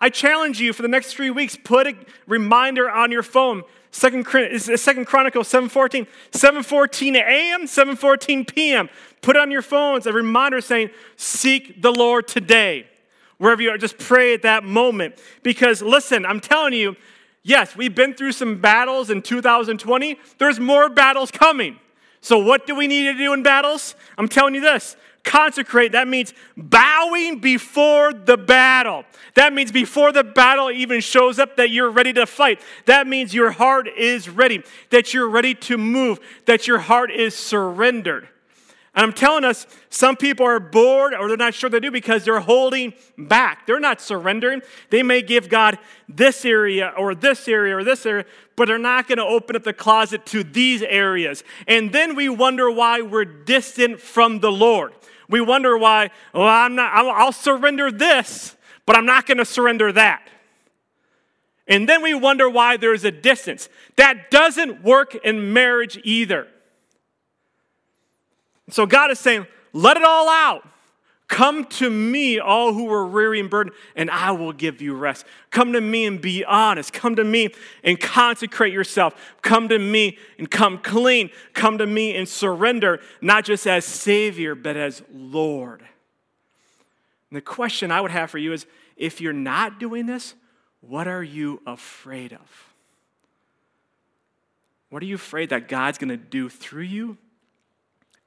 I 0.00 0.10
challenge 0.10 0.60
you 0.60 0.72
for 0.72 0.82
the 0.82 0.88
next 0.88 1.14
three 1.14 1.30
weeks, 1.30 1.56
put 1.56 1.86
a 1.86 1.94
reminder 2.26 2.88
on 2.88 3.10
your 3.10 3.22
phone. 3.22 3.62
Second, 3.90 4.26
Second 4.60 5.06
Chronicles 5.06 5.48
714, 5.48 6.06
714 6.30 7.16
a.m., 7.16 7.66
714 7.66 8.44
p.m. 8.44 8.88
Put 9.22 9.36
on 9.36 9.50
your 9.50 9.62
phones 9.62 10.06
a 10.06 10.12
reminder 10.12 10.60
saying, 10.60 10.90
seek 11.16 11.80
the 11.80 11.90
Lord 11.90 12.28
today. 12.28 12.86
Wherever 13.38 13.62
you 13.62 13.70
are, 13.70 13.78
just 13.78 13.98
pray 13.98 14.34
at 14.34 14.42
that 14.42 14.64
moment. 14.64 15.14
Because 15.42 15.80
listen, 15.80 16.26
I'm 16.26 16.40
telling 16.40 16.74
you, 16.74 16.96
yes, 17.42 17.76
we've 17.76 17.94
been 17.94 18.14
through 18.14 18.32
some 18.32 18.60
battles 18.60 19.10
in 19.10 19.22
2020. 19.22 20.18
There's 20.38 20.60
more 20.60 20.88
battles 20.88 21.30
coming. 21.30 21.78
So, 22.20 22.38
what 22.38 22.66
do 22.66 22.74
we 22.74 22.88
need 22.88 23.04
to 23.04 23.14
do 23.16 23.32
in 23.32 23.44
battles? 23.44 23.94
I'm 24.18 24.28
telling 24.28 24.54
you 24.54 24.60
this 24.60 24.96
consecrate, 25.24 25.92
that 25.92 26.08
means 26.08 26.32
bowing 26.56 27.38
before 27.38 28.12
the 28.12 28.36
battle. 28.36 29.04
That 29.34 29.52
means 29.52 29.70
before 29.70 30.12
the 30.12 30.24
battle 30.24 30.70
even 30.70 31.00
shows 31.00 31.38
up, 31.38 31.56
that 31.56 31.70
you're 31.70 31.90
ready 31.90 32.12
to 32.14 32.26
fight. 32.26 32.60
That 32.86 33.06
means 33.06 33.34
your 33.34 33.50
heart 33.50 33.88
is 33.88 34.28
ready, 34.28 34.62
that 34.90 35.12
you're 35.12 35.28
ready 35.28 35.54
to 35.54 35.78
move, 35.78 36.18
that 36.46 36.66
your 36.66 36.78
heart 36.78 37.10
is 37.10 37.34
surrendered. 37.34 38.28
And 38.94 39.04
I'm 39.06 39.12
telling 39.12 39.44
us, 39.44 39.66
some 39.90 40.16
people 40.16 40.44
are 40.44 40.58
bored 40.58 41.14
or 41.14 41.28
they're 41.28 41.36
not 41.36 41.54
sure 41.54 41.70
they 41.70 41.78
do 41.78 41.92
because 41.92 42.24
they're 42.24 42.40
holding 42.40 42.94
back. 43.16 43.64
They're 43.64 43.78
not 43.78 44.00
surrendering. 44.00 44.60
They 44.90 45.04
may 45.04 45.22
give 45.22 45.48
God 45.48 45.78
this 46.08 46.44
area 46.44 46.92
or 46.96 47.14
this 47.14 47.46
area 47.46 47.76
or 47.76 47.84
this 47.84 48.04
area, 48.06 48.24
but 48.56 48.66
they're 48.66 48.76
not 48.76 49.06
going 49.06 49.18
to 49.18 49.24
open 49.24 49.54
up 49.54 49.62
the 49.62 49.72
closet 49.72 50.26
to 50.26 50.42
these 50.42 50.82
areas. 50.82 51.44
And 51.68 51.92
then 51.92 52.16
we 52.16 52.28
wonder 52.28 52.70
why 52.72 53.02
we're 53.02 53.24
distant 53.24 54.00
from 54.00 54.40
the 54.40 54.50
Lord. 54.50 54.94
We 55.28 55.40
wonder 55.40 55.76
why, 55.76 56.10
well, 56.32 56.48
I'm 56.48 56.74
not, 56.74 56.92
I'll, 56.94 57.10
I'll 57.10 57.32
surrender 57.32 57.90
this, 57.90 58.56
but 58.86 58.96
I'm 58.96 59.06
not 59.06 59.26
going 59.26 59.38
to 59.38 59.44
surrender 59.44 59.92
that. 59.92 60.26
And 61.66 61.86
then 61.86 62.02
we 62.02 62.14
wonder 62.14 62.48
why 62.48 62.78
there's 62.78 63.04
a 63.04 63.10
distance. 63.10 63.68
That 63.96 64.30
doesn't 64.30 64.82
work 64.82 65.14
in 65.14 65.52
marriage 65.52 66.00
either. 66.02 66.48
So 68.70 68.86
God 68.86 69.10
is 69.10 69.18
saying, 69.18 69.46
let 69.74 69.98
it 69.98 70.02
all 70.02 70.28
out. 70.28 70.66
Come 71.28 71.66
to 71.66 71.90
me, 71.90 72.38
all 72.38 72.72
who 72.72 72.90
are 72.90 73.06
weary 73.06 73.38
and 73.38 73.50
burdened, 73.50 73.76
and 73.94 74.10
I 74.10 74.32
will 74.32 74.52
give 74.52 74.80
you 74.80 74.94
rest. 74.94 75.26
Come 75.50 75.74
to 75.74 75.80
me 75.80 76.06
and 76.06 76.20
be 76.20 76.42
honest. 76.42 76.94
Come 76.94 77.16
to 77.16 77.24
me 77.24 77.50
and 77.84 78.00
consecrate 78.00 78.72
yourself. 78.72 79.14
Come 79.42 79.68
to 79.68 79.78
me 79.78 80.16
and 80.38 80.50
come 80.50 80.78
clean. 80.78 81.28
Come 81.52 81.78
to 81.78 81.86
me 81.86 82.16
and 82.16 82.26
surrender, 82.26 83.00
not 83.20 83.44
just 83.44 83.66
as 83.66 83.84
Savior, 83.84 84.54
but 84.54 84.76
as 84.76 85.02
Lord. 85.12 85.82
And 87.30 87.36
the 87.36 87.42
question 87.42 87.92
I 87.92 88.00
would 88.00 88.10
have 88.10 88.30
for 88.30 88.38
you 88.38 88.54
is 88.54 88.66
if 88.96 89.20
you're 89.20 89.34
not 89.34 89.78
doing 89.78 90.06
this, 90.06 90.34
what 90.80 91.06
are 91.06 91.22
you 91.22 91.60
afraid 91.66 92.32
of? 92.32 92.74
What 94.88 95.02
are 95.02 95.06
you 95.06 95.16
afraid 95.16 95.50
that 95.50 95.68
God's 95.68 95.98
going 95.98 96.08
to 96.08 96.16
do 96.16 96.48
through 96.48 96.84
you 96.84 97.18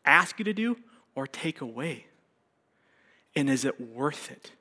ask 0.05 0.37
you 0.37 0.45
to 0.45 0.53
do 0.53 0.77
or 1.15 1.25
take 1.25 1.61
away? 1.61 2.05
And 3.35 3.49
is 3.49 3.65
it 3.65 3.79
worth 3.79 4.31
it? 4.31 4.51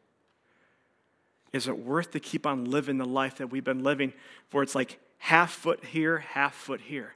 Is 1.53 1.67
it 1.67 1.79
worth 1.79 2.13
to 2.13 2.21
keep 2.21 2.47
on 2.47 2.65
living 2.65 2.99
the 2.99 3.05
life 3.05 3.37
that 3.37 3.49
we've 3.49 3.65
been 3.65 3.83
living 3.83 4.13
where 4.53 4.63
it's 4.63 4.75
like 4.75 5.01
half 5.19 5.51
foot 5.51 5.85
here, 5.85 6.19
half 6.19 6.55
foot 6.55 6.81
here? 6.81 7.15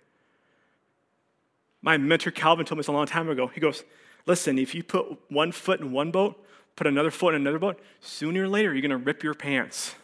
My 1.83 1.97
mentor 1.99 2.31
Calvin 2.31 2.67
told 2.67 2.79
me 2.79 2.81
this 2.81 2.89
a 2.89 2.93
long 2.93 3.07
time 3.07 3.29
ago. 3.29 3.47
He 3.47 3.61
goes, 3.61 3.85
Listen, 4.27 4.59
if 4.59 4.75
you 4.75 4.83
put 4.83 5.19
one 5.31 5.53
foot 5.53 5.81
in 5.81 5.93
one 5.93 6.11
boat, 6.11 6.43
put 6.77 6.87
another 6.87 7.11
foot 7.11 7.35
in 7.35 7.43
another 7.43 7.59
boat, 7.59 7.79
sooner 8.01 8.45
or 8.45 8.49
later 8.49 8.73
you're 8.73 8.81
going 8.81 8.91
to 8.91 8.97
rip 8.97 9.23
your 9.23 9.35
pants. 9.35 9.95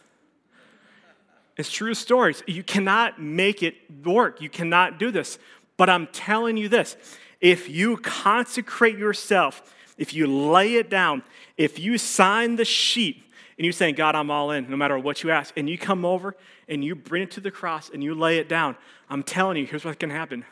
It's 1.57 1.71
true 1.71 1.93
stories. 1.93 2.43
You 2.47 2.63
cannot 2.63 3.21
make 3.21 3.61
it 3.63 3.75
work. 4.05 4.41
You 4.41 4.49
cannot 4.49 4.99
do 4.99 5.11
this. 5.11 5.37
But 5.75 5.89
I'm 5.89 6.07
telling 6.07 6.57
you 6.57 6.69
this 6.69 6.95
if 7.41 7.67
you 7.67 7.97
consecrate 7.97 8.97
yourself, 8.97 9.73
if 9.97 10.13
you 10.13 10.27
lay 10.27 10.75
it 10.75 10.89
down, 10.89 11.23
if 11.57 11.79
you 11.79 11.97
sign 11.97 12.55
the 12.55 12.65
sheet 12.65 13.23
and 13.57 13.65
you're 13.65 13.73
saying, 13.73 13.95
God, 13.95 14.15
I'm 14.15 14.31
all 14.31 14.51
in, 14.51 14.69
no 14.69 14.77
matter 14.77 14.97
what 14.97 15.23
you 15.23 15.31
ask, 15.31 15.53
and 15.57 15.69
you 15.69 15.77
come 15.77 16.05
over 16.05 16.35
and 16.67 16.83
you 16.83 16.95
bring 16.95 17.23
it 17.23 17.31
to 17.31 17.41
the 17.41 17.51
cross 17.51 17.89
and 17.89 18.03
you 18.03 18.15
lay 18.15 18.37
it 18.37 18.49
down, 18.49 18.75
I'm 19.09 19.23
telling 19.23 19.57
you, 19.57 19.65
here's 19.65 19.85
what 19.85 19.99
can 19.99 20.09
happen 20.09 20.45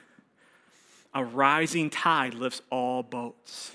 a 1.13 1.23
rising 1.23 1.89
tide 1.89 2.35
lifts 2.35 2.61
all 2.69 3.01
boats. 3.01 3.71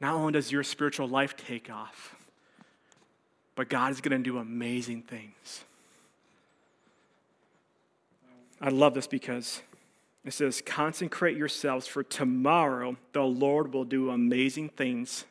not 0.00 0.14
only 0.14 0.32
does 0.32 0.52
your 0.52 0.62
spiritual 0.62 1.08
life 1.08 1.36
take 1.36 1.70
off, 1.70 2.14
but 3.54 3.68
God 3.68 3.92
is 3.92 4.00
going 4.00 4.22
to 4.22 4.22
do 4.22 4.38
amazing 4.38 5.02
things. 5.02 5.64
I 8.60 8.68
love 8.68 8.94
this 8.94 9.06
because 9.06 9.62
it 10.26 10.32
says, 10.32 10.62
Consecrate 10.64 11.36
yourselves, 11.36 11.86
for 11.86 12.02
tomorrow 12.02 12.96
the 13.12 13.22
Lord 13.22 13.72
will 13.72 13.84
do 13.84 14.10
amazing 14.10 14.70
things 14.70 15.24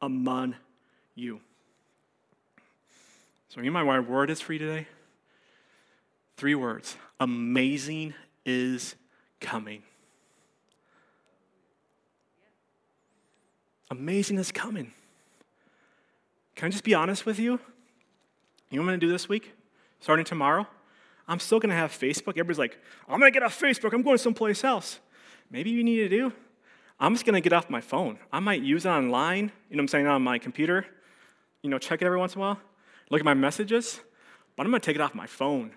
among 0.00 0.56
you. 1.14 1.40
So, 3.48 3.60
you 3.60 3.70
my 3.70 4.00
word 4.00 4.30
is 4.30 4.40
for 4.40 4.52
you 4.52 4.58
today? 4.58 4.86
Three 6.36 6.54
words 6.54 6.96
amazing 7.20 8.14
is 8.44 8.96
coming. 9.40 9.82
Amazing 13.90 14.38
is 14.38 14.50
coming. 14.50 14.92
Can 16.56 16.66
I 16.66 16.70
just 16.70 16.82
be 16.82 16.94
honest 16.94 17.26
with 17.26 17.38
you? 17.38 17.52
You 17.52 17.58
know 17.58 17.58
what 18.70 18.80
I'm 18.80 18.86
going 18.86 19.00
to 19.00 19.06
do 19.06 19.12
this 19.12 19.28
week? 19.28 19.52
Starting 20.00 20.24
tomorrow? 20.24 20.66
I'm 21.32 21.40
still 21.40 21.58
going 21.58 21.70
to 21.70 21.76
have 21.76 21.92
Facebook. 21.92 22.32
Everybody's 22.32 22.58
like, 22.58 22.78
I'm 23.08 23.18
going 23.18 23.32
to 23.32 23.34
get 23.34 23.42
off 23.42 23.58
Facebook. 23.58 23.94
I'm 23.94 24.02
going 24.02 24.18
someplace 24.18 24.64
else. 24.64 24.98
Maybe 25.50 25.70
you 25.70 25.82
need 25.82 25.96
to 26.00 26.08
do? 26.10 26.30
I'm 27.00 27.14
just 27.14 27.24
going 27.24 27.32
to 27.32 27.40
get 27.40 27.54
off 27.54 27.70
my 27.70 27.80
phone. 27.80 28.18
I 28.30 28.38
might 28.38 28.60
use 28.60 28.84
it 28.84 28.90
online, 28.90 29.50
you 29.70 29.76
know 29.76 29.80
what 29.80 29.84
I'm 29.84 29.88
saying, 29.88 30.06
on 30.08 30.20
my 30.20 30.38
computer, 30.38 30.84
you 31.62 31.70
know, 31.70 31.78
check 31.78 32.02
it 32.02 32.04
every 32.04 32.18
once 32.18 32.34
in 32.34 32.38
a 32.38 32.42
while, 32.42 32.60
look 33.08 33.18
at 33.18 33.24
my 33.24 33.32
messages, 33.32 34.00
but 34.56 34.66
I'm 34.66 34.70
going 34.70 34.82
to 34.82 34.84
take 34.84 34.94
it 34.94 35.00
off 35.00 35.14
my 35.14 35.26
phone. 35.26 35.70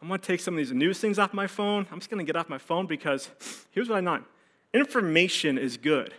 I'm 0.00 0.08
going 0.08 0.18
to 0.18 0.26
take 0.26 0.40
some 0.40 0.54
of 0.54 0.58
these 0.58 0.72
news 0.72 0.98
things 0.98 1.18
off 1.18 1.34
my 1.34 1.46
phone. 1.46 1.86
I'm 1.92 1.98
just 1.98 2.08
going 2.08 2.24
to 2.24 2.32
get 2.32 2.36
off 2.40 2.48
my 2.48 2.56
phone 2.56 2.86
because 2.86 3.28
here's 3.72 3.90
what 3.90 3.98
I 3.98 4.00
know 4.00 4.24
information 4.72 5.58
is 5.58 5.76
good, 5.76 6.14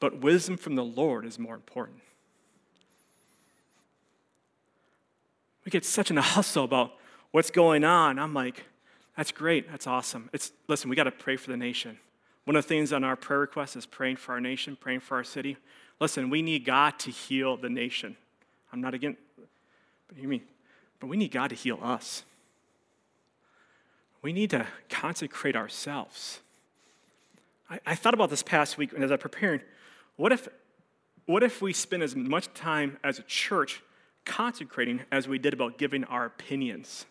but 0.00 0.22
wisdom 0.22 0.56
from 0.56 0.76
the 0.76 0.84
Lord 0.84 1.26
is 1.26 1.38
more 1.38 1.54
important. 1.54 2.00
We 5.66 5.70
get 5.70 5.84
such 5.84 6.10
in 6.10 6.16
a 6.16 6.22
hustle 6.22 6.64
about 6.64 6.92
what's 7.32 7.50
going 7.50 7.84
on. 7.84 8.18
I'm 8.18 8.32
like, 8.32 8.64
that's 9.16 9.32
great. 9.32 9.70
That's 9.70 9.86
awesome. 9.86 10.30
It's, 10.32 10.52
listen, 10.68 10.88
we 10.88 10.96
got 10.96 11.04
to 11.04 11.10
pray 11.10 11.36
for 11.36 11.50
the 11.50 11.56
nation. 11.56 11.98
One 12.44 12.56
of 12.56 12.64
the 12.64 12.68
things 12.68 12.92
on 12.92 13.02
our 13.02 13.16
prayer 13.16 13.40
request 13.40 13.76
is 13.76 13.84
praying 13.84 14.16
for 14.16 14.32
our 14.32 14.40
nation, 14.40 14.76
praying 14.80 15.00
for 15.00 15.16
our 15.16 15.24
city. 15.24 15.56
Listen, 16.00 16.30
we 16.30 16.40
need 16.40 16.64
God 16.64 16.98
to 17.00 17.10
heal 17.10 17.56
the 17.56 17.68
nation. 17.68 18.16
I'm 18.72 18.80
not 18.80 18.94
against, 18.94 19.18
but 20.06 20.16
you 20.16 20.28
mean, 20.28 20.42
but 21.00 21.08
we 21.08 21.16
need 21.16 21.32
God 21.32 21.48
to 21.48 21.56
heal 21.56 21.80
us. 21.82 22.24
We 24.22 24.32
need 24.32 24.50
to 24.50 24.66
consecrate 24.88 25.56
ourselves. 25.56 26.40
I, 27.68 27.80
I 27.86 27.94
thought 27.96 28.14
about 28.14 28.30
this 28.30 28.42
past 28.42 28.78
week 28.78 28.92
and 28.92 29.02
as 29.02 29.10
I 29.10 29.16
prepared, 29.16 29.64
what 30.16 30.30
if, 30.30 30.48
what 31.24 31.42
if 31.42 31.60
we 31.60 31.72
spend 31.72 32.02
as 32.04 32.14
much 32.14 32.52
time 32.54 32.98
as 33.02 33.18
a 33.18 33.22
church 33.22 33.82
consecrating 34.26 35.00
as 35.10 35.26
we 35.26 35.38
did 35.38 35.54
about 35.54 35.78
giving 35.78 36.04
our 36.04 36.26
opinions? 36.26 37.06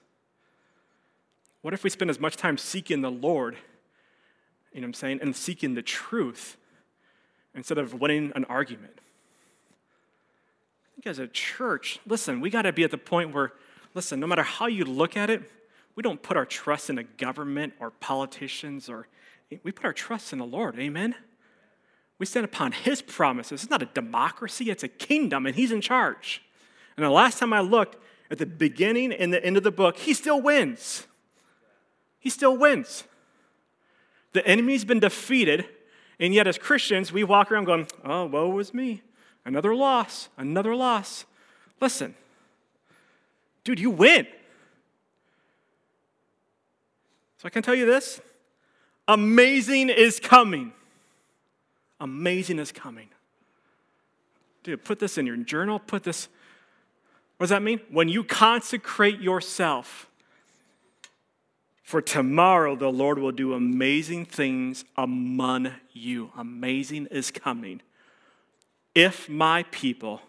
What 1.63 1.73
if 1.73 1.83
we 1.83 1.89
spend 1.89 2.11
as 2.11 2.19
much 2.19 2.37
time 2.37 2.59
seeking 2.59 3.01
the 3.01 3.09
Lord, 3.09 3.55
you 4.71 4.81
know 4.81 4.85
what 4.85 4.89
I'm 4.89 4.93
saying, 4.93 5.19
and 5.23 5.35
seeking 5.35 5.73
the 5.73 5.81
truth 5.81 6.57
instead 7.55 7.79
of 7.79 7.99
winning 7.99 8.31
an 8.35 8.45
argument? 8.45 8.93
I 8.97 10.95
think 10.95 11.07
as 11.07 11.17
a 11.17 11.27
church, 11.27 11.99
listen, 12.05 12.39
we 12.39 12.51
got 12.51 12.63
to 12.63 12.73
be 12.73 12.83
at 12.83 12.91
the 12.91 12.99
point 12.99 13.33
where, 13.33 13.53
listen, 13.95 14.19
no 14.19 14.27
matter 14.27 14.43
how 14.43 14.67
you 14.67 14.85
look 14.85 15.17
at 15.17 15.31
it, 15.31 15.41
we 15.95 16.03
don't 16.03 16.21
put 16.21 16.37
our 16.37 16.45
trust 16.45 16.91
in 16.91 16.99
a 16.99 17.03
government 17.03 17.73
or 17.79 17.89
politicians 17.89 18.87
or 18.89 19.07
we 19.63 19.71
put 19.71 19.85
our 19.85 19.93
trust 19.93 20.33
in 20.33 20.39
the 20.39 20.45
Lord. 20.45 20.77
Amen. 20.77 21.15
We 22.17 22.25
stand 22.25 22.45
upon 22.45 22.71
his 22.71 23.01
promises. 23.01 23.63
It's 23.63 23.69
not 23.69 23.81
a 23.81 23.87
democracy, 23.87 24.69
it's 24.69 24.83
a 24.83 24.87
kingdom, 24.87 25.45
and 25.45 25.55
he's 25.55 25.71
in 25.71 25.81
charge. 25.81 26.41
And 26.97 27.05
the 27.05 27.09
last 27.09 27.39
time 27.39 27.53
I 27.53 27.59
looked 27.59 27.97
at 28.31 28.37
the 28.37 28.45
beginning 28.45 29.11
and 29.11 29.33
the 29.33 29.43
end 29.43 29.57
of 29.57 29.63
the 29.63 29.71
book, 29.71 29.97
he 29.97 30.13
still 30.13 30.41
wins. 30.41 31.05
He 32.19 32.29
still 32.29 32.57
wins. 32.57 33.03
The 34.33 34.45
enemy's 34.47 34.83
been 34.83 34.99
defeated, 34.99 35.65
and 36.19 36.33
yet 36.33 36.47
as 36.47 36.57
Christians, 36.57 37.11
we 37.11 37.23
walk 37.23 37.51
around 37.51 37.65
going, 37.65 37.87
oh, 38.03 38.25
woe 38.25 38.49
was 38.49 38.73
me. 38.73 39.01
Another 39.45 39.75
loss, 39.75 40.29
another 40.37 40.75
loss. 40.75 41.25
Listen, 41.79 42.15
dude, 43.63 43.79
you 43.79 43.91
win. 43.91 44.25
So 47.37 47.45
I 47.45 47.49
can 47.49 47.61
tell 47.61 47.75
you 47.75 47.85
this 47.85 48.19
amazing 49.07 49.89
is 49.89 50.19
coming. 50.19 50.73
Amazing 51.99 52.59
is 52.59 52.71
coming. 52.71 53.09
Dude, 54.63 54.83
put 54.83 54.99
this 54.99 55.17
in 55.17 55.27
your 55.27 55.37
journal, 55.37 55.77
put 55.77 56.03
this 56.03 56.27
what 57.37 57.45
does 57.45 57.49
that 57.49 57.61
mean? 57.61 57.81
When 57.89 58.07
you 58.07 58.23
consecrate 58.23 59.19
yourself, 59.19 60.09
for 61.83 62.01
tomorrow 62.01 62.75
the 62.75 62.91
Lord 62.91 63.19
will 63.19 63.31
do 63.31 63.53
amazing 63.53 64.25
things 64.25 64.85
among 64.97 65.71
you. 65.91 66.31
Amazing 66.37 67.07
is 67.11 67.31
coming. 67.31 67.81
If 68.95 69.29
my 69.29 69.63
people 69.71 70.21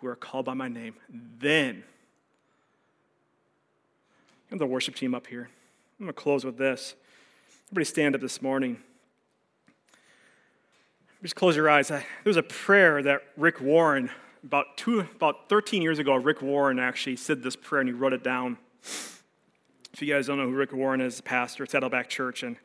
who 0.00 0.08
are 0.08 0.16
called 0.16 0.44
by 0.44 0.54
my 0.54 0.68
name, 0.68 0.94
then. 1.08 1.84
I 4.50 4.54
have 4.54 4.58
the 4.58 4.66
worship 4.66 4.94
team 4.94 5.14
up 5.14 5.26
here. 5.26 5.48
I'm 5.98 6.06
going 6.06 6.14
to 6.14 6.20
close 6.20 6.44
with 6.44 6.58
this. 6.58 6.94
Everybody 7.68 7.84
stand 7.84 8.14
up 8.14 8.20
this 8.20 8.42
morning. 8.42 8.78
Just 11.22 11.34
close 11.34 11.56
your 11.56 11.68
eyes. 11.68 11.88
There 11.88 12.04
was 12.24 12.36
a 12.36 12.42
prayer 12.42 13.02
that 13.02 13.22
Rick 13.36 13.60
Warren 13.60 14.10
about 14.48 14.78
two, 14.78 15.00
about 15.00 15.50
13 15.50 15.82
years 15.82 15.98
ago, 15.98 16.14
Rick 16.14 16.40
Warren 16.40 16.78
actually 16.78 17.16
said 17.16 17.42
this 17.42 17.54
prayer 17.54 17.82
and 17.82 17.88
he 17.90 17.92
wrote 17.92 18.14
it 18.14 18.24
down. 18.24 18.56
If 19.92 20.00
you 20.00 20.10
guys 20.10 20.26
don't 20.26 20.38
know 20.38 20.46
who 20.46 20.54
Rick 20.54 20.72
Warren 20.72 21.02
is, 21.02 21.20
pastor 21.20 21.64
at 21.64 21.70
Saddleback 21.70 22.08
Church, 22.08 22.42
and 22.42 22.56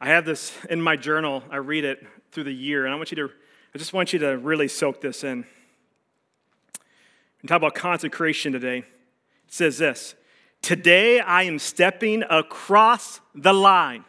I 0.00 0.08
have 0.08 0.24
this 0.24 0.56
in 0.70 0.80
my 0.80 0.96
journal. 0.96 1.42
I 1.50 1.56
read 1.56 1.84
it 1.84 2.06
through 2.32 2.44
the 2.44 2.54
year, 2.54 2.86
and 2.86 2.94
I 2.94 2.96
want 2.96 3.10
you 3.10 3.16
to, 3.16 3.30
I 3.74 3.78
just 3.78 3.92
want 3.92 4.14
you 4.14 4.18
to 4.20 4.38
really 4.38 4.66
soak 4.66 5.02
this 5.02 5.24
in. 5.24 5.44
And 7.40 7.48
talk 7.48 7.58
about 7.58 7.74
consecration 7.74 8.52
today. 8.52 8.78
It 8.78 8.84
says 9.48 9.76
this: 9.76 10.14
Today 10.62 11.20
I 11.20 11.42
am 11.42 11.58
stepping 11.58 12.22
across 12.30 13.20
the 13.34 13.52
line. 13.52 14.06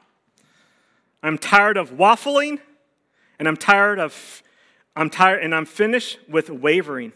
I'm 1.21 1.37
tired 1.37 1.75
of 1.75 1.91
waffling, 1.91 2.59
and 3.37 3.49
I'm 3.49 3.57
tired 3.57 3.99
of 3.99 4.43
I'm 4.95 5.09
tired 5.09 5.43
and 5.43 5.53
I'm 5.53 5.65
finished 5.65 6.19
with 6.29 6.49
wavering. 6.49 7.11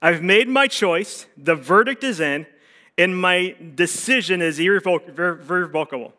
I've 0.00 0.22
made 0.22 0.48
my 0.48 0.66
choice, 0.66 1.26
the 1.36 1.54
verdict 1.54 2.02
is 2.02 2.20
in, 2.20 2.46
and 2.98 3.20
my 3.20 3.54
decision 3.74 4.42
is 4.42 4.58
irrevocable. 4.58 6.12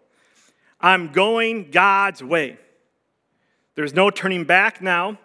I'm 0.80 1.12
going 1.12 1.72
God's 1.72 2.24
way. 2.24 2.58
There's 3.76 3.94
no 3.94 4.10
turning 4.10 4.44
back 4.44 4.82
now. 4.82 5.18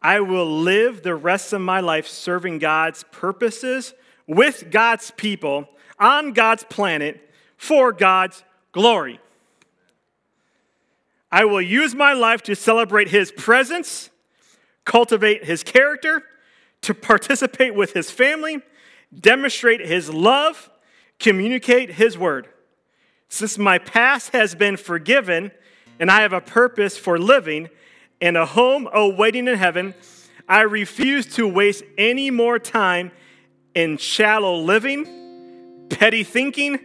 I 0.00 0.20
will 0.20 0.60
live 0.60 1.02
the 1.02 1.14
rest 1.14 1.52
of 1.52 1.60
my 1.60 1.80
life 1.80 2.06
serving 2.06 2.58
God's 2.58 3.04
purposes 3.10 3.94
with 4.26 4.70
God's 4.70 5.10
people 5.12 5.68
on 5.98 6.32
God's 6.32 6.64
planet 6.64 7.30
for 7.56 7.92
God's 7.92 8.44
glory. 8.72 9.20
I 11.30 11.44
will 11.44 11.60
use 11.60 11.94
my 11.94 12.12
life 12.12 12.42
to 12.44 12.54
celebrate 12.54 13.08
His 13.08 13.32
presence 13.32 14.10
cultivate 14.88 15.44
his 15.44 15.62
character, 15.62 16.24
to 16.80 16.94
participate 16.94 17.74
with 17.74 17.92
his 17.92 18.10
family, 18.10 18.62
demonstrate 19.14 19.80
his 19.86 20.08
love, 20.08 20.70
communicate 21.18 21.90
his 21.90 22.16
word. 22.16 22.48
Since 23.28 23.58
my 23.58 23.76
past 23.76 24.32
has 24.32 24.54
been 24.54 24.78
forgiven 24.78 25.50
and 26.00 26.10
I 26.10 26.22
have 26.22 26.32
a 26.32 26.40
purpose 26.40 26.96
for 26.96 27.18
living 27.18 27.68
and 28.22 28.36
a 28.36 28.46
home 28.46 28.88
awaiting 28.90 29.46
in 29.46 29.58
heaven, 29.58 29.94
I 30.48 30.62
refuse 30.62 31.26
to 31.34 31.46
waste 31.46 31.84
any 31.98 32.30
more 32.30 32.58
time 32.58 33.10
in 33.74 33.98
shallow 33.98 34.56
living, 34.56 35.86
petty 35.90 36.24
thinking, 36.24 36.78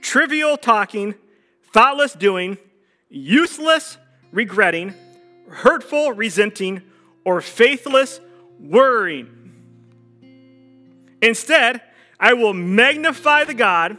trivial 0.00 0.56
talking, 0.56 1.16
thoughtless 1.72 2.12
doing, 2.12 2.58
useless 3.08 3.98
regretting, 4.30 4.94
hurtful 5.48 6.12
resenting, 6.12 6.82
or 7.24 7.40
faithless 7.40 8.20
worrying. 8.58 9.52
Instead, 11.22 11.80
I 12.20 12.34
will 12.34 12.54
magnify 12.54 13.44
the 13.44 13.54
God, 13.54 13.96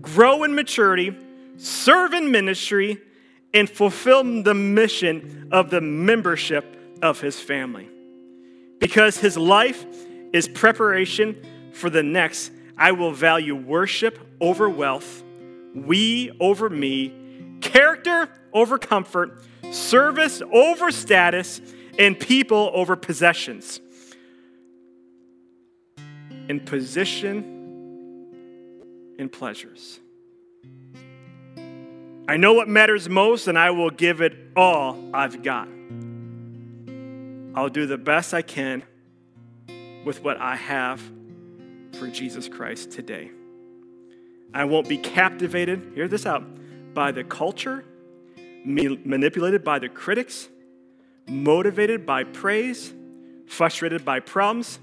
grow 0.00 0.44
in 0.44 0.54
maturity, 0.54 1.16
serve 1.56 2.12
in 2.12 2.30
ministry, 2.30 2.98
and 3.54 3.68
fulfill 3.68 4.42
the 4.42 4.54
mission 4.54 5.48
of 5.52 5.70
the 5.70 5.80
membership 5.80 6.76
of 7.02 7.20
his 7.20 7.38
family. 7.40 7.88
Because 8.78 9.18
his 9.18 9.36
life 9.36 9.84
is 10.32 10.48
preparation 10.48 11.70
for 11.72 11.90
the 11.90 12.02
next, 12.02 12.52
I 12.78 12.92
will 12.92 13.12
value 13.12 13.54
worship 13.54 14.18
over 14.40 14.68
wealth, 14.68 15.22
we 15.74 16.30
over 16.40 16.70
me, 16.70 17.12
character 17.60 18.28
over 18.52 18.78
comfort, 18.78 19.42
service 19.70 20.42
over 20.52 20.90
status, 20.90 21.60
and 21.98 22.18
people 22.18 22.70
over 22.74 22.96
possessions. 22.96 23.80
And 26.48 26.64
position 26.66 27.60
and 29.18 29.30
pleasures. 29.30 30.00
I 32.28 32.36
know 32.36 32.52
what 32.54 32.68
matters 32.68 33.08
most, 33.08 33.48
and 33.48 33.58
I 33.58 33.70
will 33.70 33.90
give 33.90 34.20
it 34.20 34.34
all 34.56 34.98
I've 35.12 35.42
got. 35.42 35.68
I'll 37.54 37.68
do 37.68 37.86
the 37.86 37.98
best 37.98 38.32
I 38.32 38.42
can 38.42 38.82
with 40.04 40.22
what 40.22 40.38
I 40.38 40.56
have 40.56 41.00
for 41.92 42.08
Jesus 42.08 42.48
Christ 42.48 42.90
today. 42.90 43.30
I 44.54 44.64
won't 44.64 44.88
be 44.88 44.98
captivated, 44.98 45.92
hear 45.94 46.08
this 46.08 46.26
out, 46.26 46.44
by 46.94 47.12
the 47.12 47.24
culture, 47.24 47.84
manipulated 48.64 49.64
by 49.64 49.78
the 49.78 49.88
critics, 49.88 50.48
motivated 51.32 52.04
by 52.04 52.24
praise, 52.24 52.92
frustrated 53.46 54.04
by 54.04 54.20
problems 54.20 54.78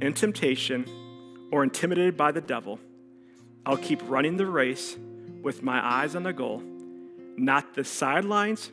and 0.00 0.14
temptation, 0.14 0.86
or 1.50 1.62
intimidated 1.62 2.16
by 2.16 2.32
the 2.32 2.40
devil. 2.40 2.78
I'll 3.64 3.76
keep 3.76 4.00
running 4.08 4.36
the 4.36 4.46
race 4.46 4.96
with 5.42 5.62
my 5.62 5.84
eyes 5.84 6.14
on 6.16 6.24
the 6.24 6.32
goal, 6.32 6.62
not 7.36 7.74
the 7.74 7.84
sidelines 7.84 8.70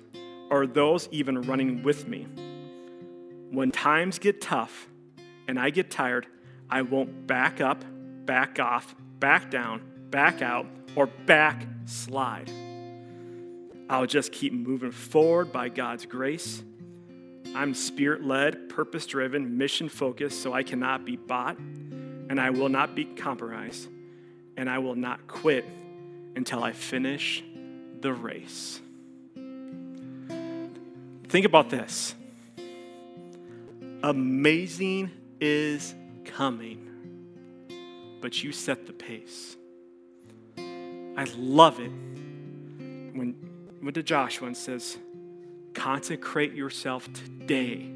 or 0.50 0.68
those 0.68 1.08
even 1.12 1.42
running 1.44 1.84
with 1.84 2.08
me. 2.08 2.28
When 3.52 3.72
times 3.72 4.20
get 4.20 4.42
tough 4.42 4.88
and 5.48 5.60
I 5.60 5.70
get 5.70 5.90
tired, 5.90 6.28
I 6.70 6.82
won't 6.82 7.28
back 7.28 7.62
up, 7.62 7.84
back 8.26 8.60
off, 8.60 8.96
back 9.20 9.52
down, 9.52 9.82
back 10.10 10.42
out, 10.42 10.66
or 10.96 11.08
backslide. 11.08 12.52
I'll 13.90 14.08
just 14.08 14.32
keep 14.32 14.52
moving 14.52 14.92
forward 14.92 15.52
by 15.52 15.70
God's 15.70 16.06
grace. 16.06 16.64
I'm 17.54 17.74
spirit 17.74 18.24
led, 18.24 18.70
purpose 18.70 19.06
driven, 19.06 19.58
mission 19.58 19.90
focused, 19.90 20.42
so 20.42 20.54
I 20.54 20.64
cannot 20.64 21.06
be 21.06 21.16
bought, 21.16 21.58
and 21.58 22.40
I 22.40 22.50
will 22.50 22.70
not 22.70 22.96
be 22.96 23.06
compromised, 23.06 23.88
and 24.58 24.70
I 24.70 24.80
will 24.80 24.96
not 24.96 25.28
quit 25.28 25.66
until 26.36 26.64
I 26.64 26.74
finish 26.74 27.44
the 28.02 28.12
race. 28.12 28.82
Think 31.28 31.46
about 31.46 31.70
this 31.70 32.16
amazing 34.04 35.12
is 35.40 35.96
coming, 36.26 36.88
but 38.22 38.44
you 38.44 38.52
set 38.52 38.86
the 38.86 38.94
pace. 38.94 39.56
I 40.58 41.26
love 41.38 41.80
it 41.80 41.92
when 43.14 43.36
went 43.82 43.96
to 43.96 44.04
Joshua 44.04 44.48
and 44.48 44.58
says, 44.58 44.98
consecrate 45.74 46.54
yourself 46.54 47.12
today. 47.14 47.92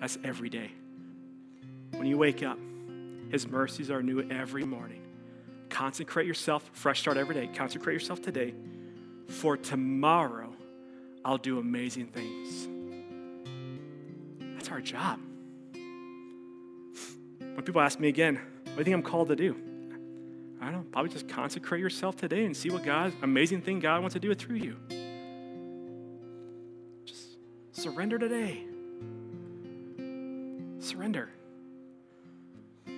That's 0.00 0.18
every 0.24 0.48
day. 0.48 0.70
When 1.92 2.06
you 2.06 2.16
wake 2.16 2.42
up, 2.42 2.58
his 3.30 3.46
mercies 3.46 3.90
are 3.90 4.02
new 4.02 4.22
every 4.30 4.64
morning. 4.64 5.02
Consecrate 5.68 6.26
yourself, 6.26 6.68
fresh 6.72 7.00
start 7.00 7.16
every 7.16 7.34
day. 7.34 7.48
Consecrate 7.54 7.94
yourself 7.94 8.22
today. 8.22 8.54
For 9.28 9.56
tomorrow, 9.56 10.52
I'll 11.24 11.38
do 11.38 11.58
amazing 11.58 12.06
things. 12.08 12.68
That's 14.56 14.70
our 14.70 14.80
job. 14.80 15.20
When 17.38 17.62
people 17.62 17.80
ask 17.80 18.00
me 18.00 18.08
again, 18.08 18.36
what 18.36 18.64
do 18.64 18.78
you 18.78 18.84
think 18.84 18.94
I'm 18.94 19.02
called 19.02 19.28
to 19.28 19.36
do? 19.36 19.56
I 20.60 20.66
don't 20.66 20.74
know, 20.74 20.84
probably 20.92 21.10
just 21.10 21.26
consecrate 21.28 21.80
yourself 21.80 22.16
today 22.16 22.44
and 22.44 22.54
see 22.54 22.68
what 22.68 22.84
God's 22.84 23.14
amazing 23.22 23.62
thing 23.62 23.80
God 23.80 24.00
wants 24.02 24.12
to 24.12 24.20
do 24.20 24.34
through 24.34 24.56
you. 24.56 24.76
Just 27.06 27.38
surrender 27.72 28.18
today. 28.18 28.64
Surrender. 30.80 31.30
I 32.86 32.90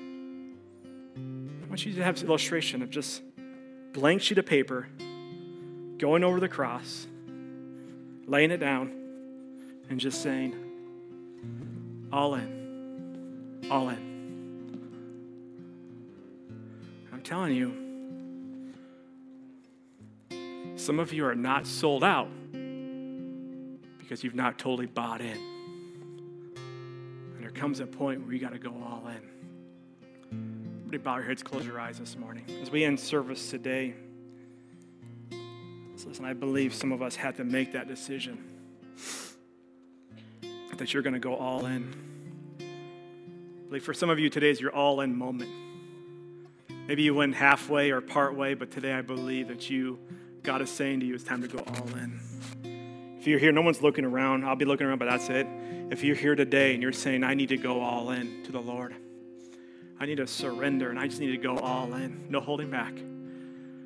want 1.68 1.86
you 1.86 1.92
to 1.94 2.02
have 2.02 2.16
this 2.16 2.24
illustration 2.24 2.82
of 2.82 2.90
just 2.90 3.22
blank 3.92 4.22
sheet 4.22 4.38
of 4.38 4.46
paper, 4.46 4.88
going 5.98 6.24
over 6.24 6.40
the 6.40 6.48
cross, 6.48 7.06
laying 8.26 8.50
it 8.50 8.58
down, 8.58 8.92
and 9.88 10.00
just 10.00 10.20
saying, 10.20 10.54
all 12.12 12.34
in, 12.34 13.68
all 13.70 13.88
in. 13.88 14.11
Telling 17.22 17.54
you, 17.54 17.72
some 20.76 20.98
of 20.98 21.12
you 21.12 21.24
are 21.26 21.34
not 21.34 21.66
sold 21.66 22.02
out 22.02 22.28
because 23.98 24.24
you've 24.24 24.34
not 24.34 24.58
totally 24.58 24.86
bought 24.86 25.20
in. 25.20 25.38
And 26.56 27.42
there 27.42 27.50
comes 27.50 27.80
a 27.80 27.86
point 27.86 28.24
where 28.24 28.32
you 28.32 28.38
got 28.38 28.52
to 28.52 28.58
go 28.58 28.70
all 28.70 29.06
in. 29.08 29.22
Everybody 30.80 30.98
bow 30.98 31.16
your 31.16 31.24
heads, 31.24 31.42
close 31.42 31.64
your 31.64 31.80
eyes 31.80 31.98
this 31.98 32.16
morning. 32.16 32.44
As 32.60 32.70
we 32.70 32.84
end 32.84 32.98
service 32.98 33.50
today, 33.50 33.94
listen, 36.04 36.24
I 36.24 36.32
believe 36.32 36.74
some 36.74 36.92
of 36.92 37.00
us 37.00 37.16
had 37.16 37.36
to 37.36 37.44
make 37.44 37.72
that 37.72 37.88
decision 37.88 38.44
that 40.76 40.92
you're 40.92 41.02
going 41.02 41.14
to 41.14 41.20
go 41.20 41.36
all 41.36 41.64
in. 41.66 41.94
I 42.60 43.68
believe 43.68 43.84
for 43.84 43.94
some 43.94 44.10
of 44.10 44.18
you, 44.18 44.28
today 44.28 44.50
is 44.50 44.60
your 44.60 44.74
all 44.74 45.00
in 45.00 45.16
moment. 45.16 45.50
Maybe 46.86 47.02
you 47.02 47.14
went 47.14 47.34
halfway 47.34 47.92
or 47.92 48.00
part 48.00 48.36
way, 48.36 48.54
but 48.54 48.70
today 48.70 48.92
I 48.92 49.02
believe 49.02 49.48
that 49.48 49.70
you, 49.70 50.00
God 50.42 50.62
is 50.62 50.70
saying 50.70 51.00
to 51.00 51.06
you, 51.06 51.14
it's 51.14 51.22
time 51.22 51.40
to 51.42 51.48
go 51.48 51.58
all 51.58 51.88
in. 51.94 52.20
If 53.18 53.26
you're 53.28 53.38
here, 53.38 53.52
no 53.52 53.62
one's 53.62 53.82
looking 53.82 54.04
around. 54.04 54.44
I'll 54.44 54.56
be 54.56 54.64
looking 54.64 54.88
around, 54.88 54.98
but 54.98 55.08
that's 55.08 55.28
it. 55.28 55.46
If 55.90 56.02
you're 56.02 56.16
here 56.16 56.34
today 56.34 56.74
and 56.74 56.82
you're 56.82 56.92
saying, 56.92 57.22
I 57.22 57.34
need 57.34 57.50
to 57.50 57.56
go 57.56 57.80
all 57.80 58.10
in 58.10 58.42
to 58.44 58.52
the 58.52 58.60
Lord, 58.60 58.96
I 60.00 60.06
need 60.06 60.16
to 60.16 60.26
surrender 60.26 60.90
and 60.90 60.98
I 60.98 61.06
just 61.06 61.20
need 61.20 61.30
to 61.30 61.36
go 61.36 61.56
all 61.56 61.94
in, 61.94 62.26
no 62.28 62.40
holding 62.40 62.68
back. 62.68 62.94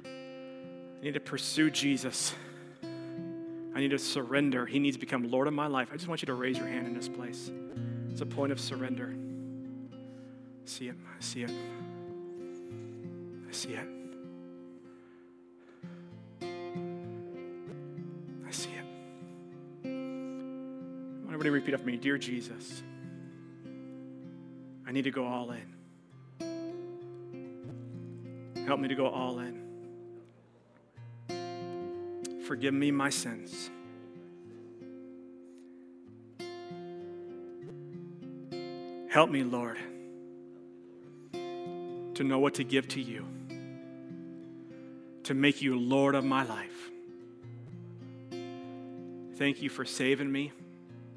I 0.06 1.04
need 1.04 1.14
to 1.14 1.20
pursue 1.20 1.70
Jesus. 1.70 2.34
I 2.82 3.80
need 3.80 3.90
to 3.90 3.98
surrender. 3.98 4.64
He 4.64 4.78
needs 4.78 4.96
to 4.96 5.00
become 5.00 5.30
Lord 5.30 5.48
of 5.48 5.52
my 5.52 5.66
life. 5.66 5.90
I 5.92 5.96
just 5.96 6.08
want 6.08 6.22
you 6.22 6.26
to 6.26 6.34
raise 6.34 6.56
your 6.56 6.66
hand 6.66 6.86
in 6.86 6.94
this 6.94 7.08
place. 7.08 7.50
It's 8.10 8.22
a 8.22 8.26
point 8.26 8.52
of 8.52 8.58
surrender. 8.58 9.14
See 10.64 10.88
it. 10.88 10.94
See 11.20 11.42
it 11.42 11.50
see 13.56 13.72
it. 13.72 13.88
I 18.46 18.50
see 18.50 18.68
it. 18.68 18.84
I 19.82 19.88
want 21.24 21.28
everybody 21.28 21.48
to 21.48 21.52
repeat 21.52 21.72
after 21.72 21.86
me 21.86 21.96
Dear 21.96 22.18
Jesus, 22.18 22.82
I 24.86 24.92
need 24.92 25.04
to 25.04 25.10
go 25.10 25.24
all 25.26 25.52
in. 25.52 25.72
Help 28.66 28.78
me 28.78 28.88
to 28.88 28.94
go 28.94 29.06
all 29.08 29.38
in. 29.38 29.62
Forgive 32.46 32.74
me 32.74 32.90
my 32.90 33.08
sins. 33.08 33.70
Help 39.08 39.30
me, 39.30 39.42
Lord, 39.44 39.78
to 41.32 42.22
know 42.22 42.38
what 42.38 42.52
to 42.54 42.64
give 42.64 42.86
to 42.88 43.00
you 43.00 43.24
to 45.26 45.34
make 45.34 45.60
you 45.60 45.76
Lord 45.76 46.14
of 46.14 46.24
my 46.24 46.44
life. 46.44 46.90
Thank 49.34 49.60
you 49.60 49.68
for 49.68 49.84
saving 49.84 50.30
me 50.30 50.52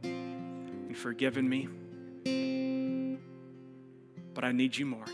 and 0.01 0.97
forgiving 0.97 1.47
me. 1.47 1.67
But 4.33 4.43
I 4.43 4.51
need 4.51 4.75
you 4.75 4.87
more. 4.87 5.05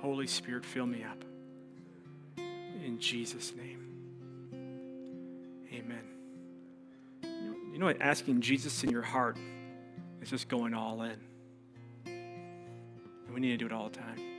Holy 0.00 0.26
Spirit, 0.26 0.64
fill 0.64 0.86
me 0.86 1.04
up. 1.04 1.22
In 2.38 2.98
Jesus' 2.98 3.52
name. 3.54 3.84
Amen. 5.70 6.02
You 7.72 7.78
know, 7.78 7.86
what? 7.86 8.00
Asking 8.00 8.40
Jesus 8.40 8.82
in 8.84 8.90
your 8.90 9.02
heart 9.02 9.36
is 10.22 10.30
just 10.30 10.48
going 10.48 10.72
all 10.72 11.02
in. 11.02 11.18
And 12.06 13.34
we 13.34 13.40
need 13.40 13.50
to 13.50 13.58
do 13.58 13.66
it 13.66 13.72
all 13.72 13.90
the 13.90 13.98
time. 13.98 14.37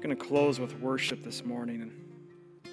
Going 0.00 0.16
to 0.16 0.24
close 0.24 0.58
with 0.58 0.80
worship 0.80 1.22
this 1.22 1.44
morning. 1.44 1.82
And 1.82 2.72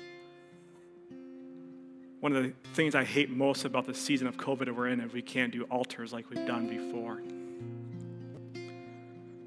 one 2.21 2.33
of 2.33 2.41
the 2.41 2.53
things 2.73 2.95
I 2.95 3.03
hate 3.03 3.29
most 3.29 3.65
about 3.65 3.85
the 3.85 3.93
season 3.93 4.27
of 4.27 4.37
COVID 4.37 4.65
that 4.65 4.73
we're 4.73 4.87
in 4.87 5.01
is 5.01 5.11
we 5.11 5.21
can't 5.21 5.51
do 5.51 5.63
altars 5.63 6.13
like 6.13 6.29
we've 6.29 6.47
done 6.47 6.69
before. 6.69 7.21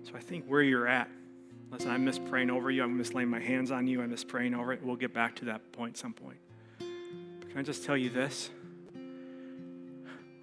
So 0.02 0.12
I 0.14 0.20
think 0.20 0.44
where 0.44 0.60
you're 0.60 0.86
at, 0.86 1.08
listen, 1.70 1.90
I 1.90 1.96
miss 1.96 2.18
praying 2.18 2.50
over 2.50 2.70
you. 2.70 2.82
I 2.82 2.86
miss 2.86 3.14
laying 3.14 3.30
my 3.30 3.40
hands 3.40 3.70
on 3.70 3.86
you. 3.86 4.02
I 4.02 4.06
miss 4.06 4.24
praying 4.24 4.54
over 4.54 4.74
it. 4.74 4.82
We'll 4.82 4.96
get 4.96 5.14
back 5.14 5.36
to 5.36 5.46
that 5.46 5.72
point 5.72 5.96
some 5.96 6.12
point. 6.12 6.36
But 6.78 7.48
can 7.48 7.58
I 7.58 7.62
just 7.62 7.86
tell 7.86 7.96
you 7.96 8.10
this? 8.10 8.50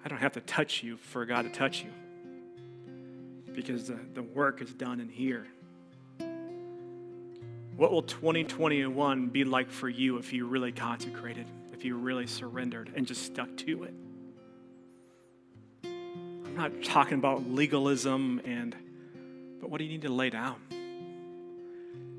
I 0.04 0.08
don't 0.08 0.18
have 0.18 0.32
to 0.32 0.40
touch 0.40 0.82
you 0.82 0.96
for 0.96 1.24
God 1.24 1.42
to 1.42 1.50
touch 1.50 1.84
you 1.84 1.90
because 3.54 3.86
the, 3.86 4.00
the 4.14 4.22
work 4.22 4.60
is 4.60 4.72
done 4.72 4.98
in 4.98 5.08
here. 5.08 5.46
What 7.78 7.92
will 7.92 8.02
2021 8.02 9.28
be 9.28 9.44
like 9.44 9.70
for 9.70 9.88
you 9.88 10.18
if 10.18 10.32
you 10.32 10.48
really 10.48 10.72
consecrated, 10.72 11.46
if 11.72 11.84
you 11.84 11.96
really 11.96 12.26
surrendered 12.26 12.90
and 12.96 13.06
just 13.06 13.22
stuck 13.22 13.56
to 13.58 13.84
it? 13.84 13.94
I'm 15.84 16.56
not 16.56 16.82
talking 16.82 17.18
about 17.18 17.48
legalism 17.48 18.40
and, 18.44 18.74
but 19.60 19.70
what 19.70 19.78
do 19.78 19.84
you 19.84 19.90
need 19.90 20.02
to 20.02 20.08
lay 20.08 20.28
down? 20.28 20.56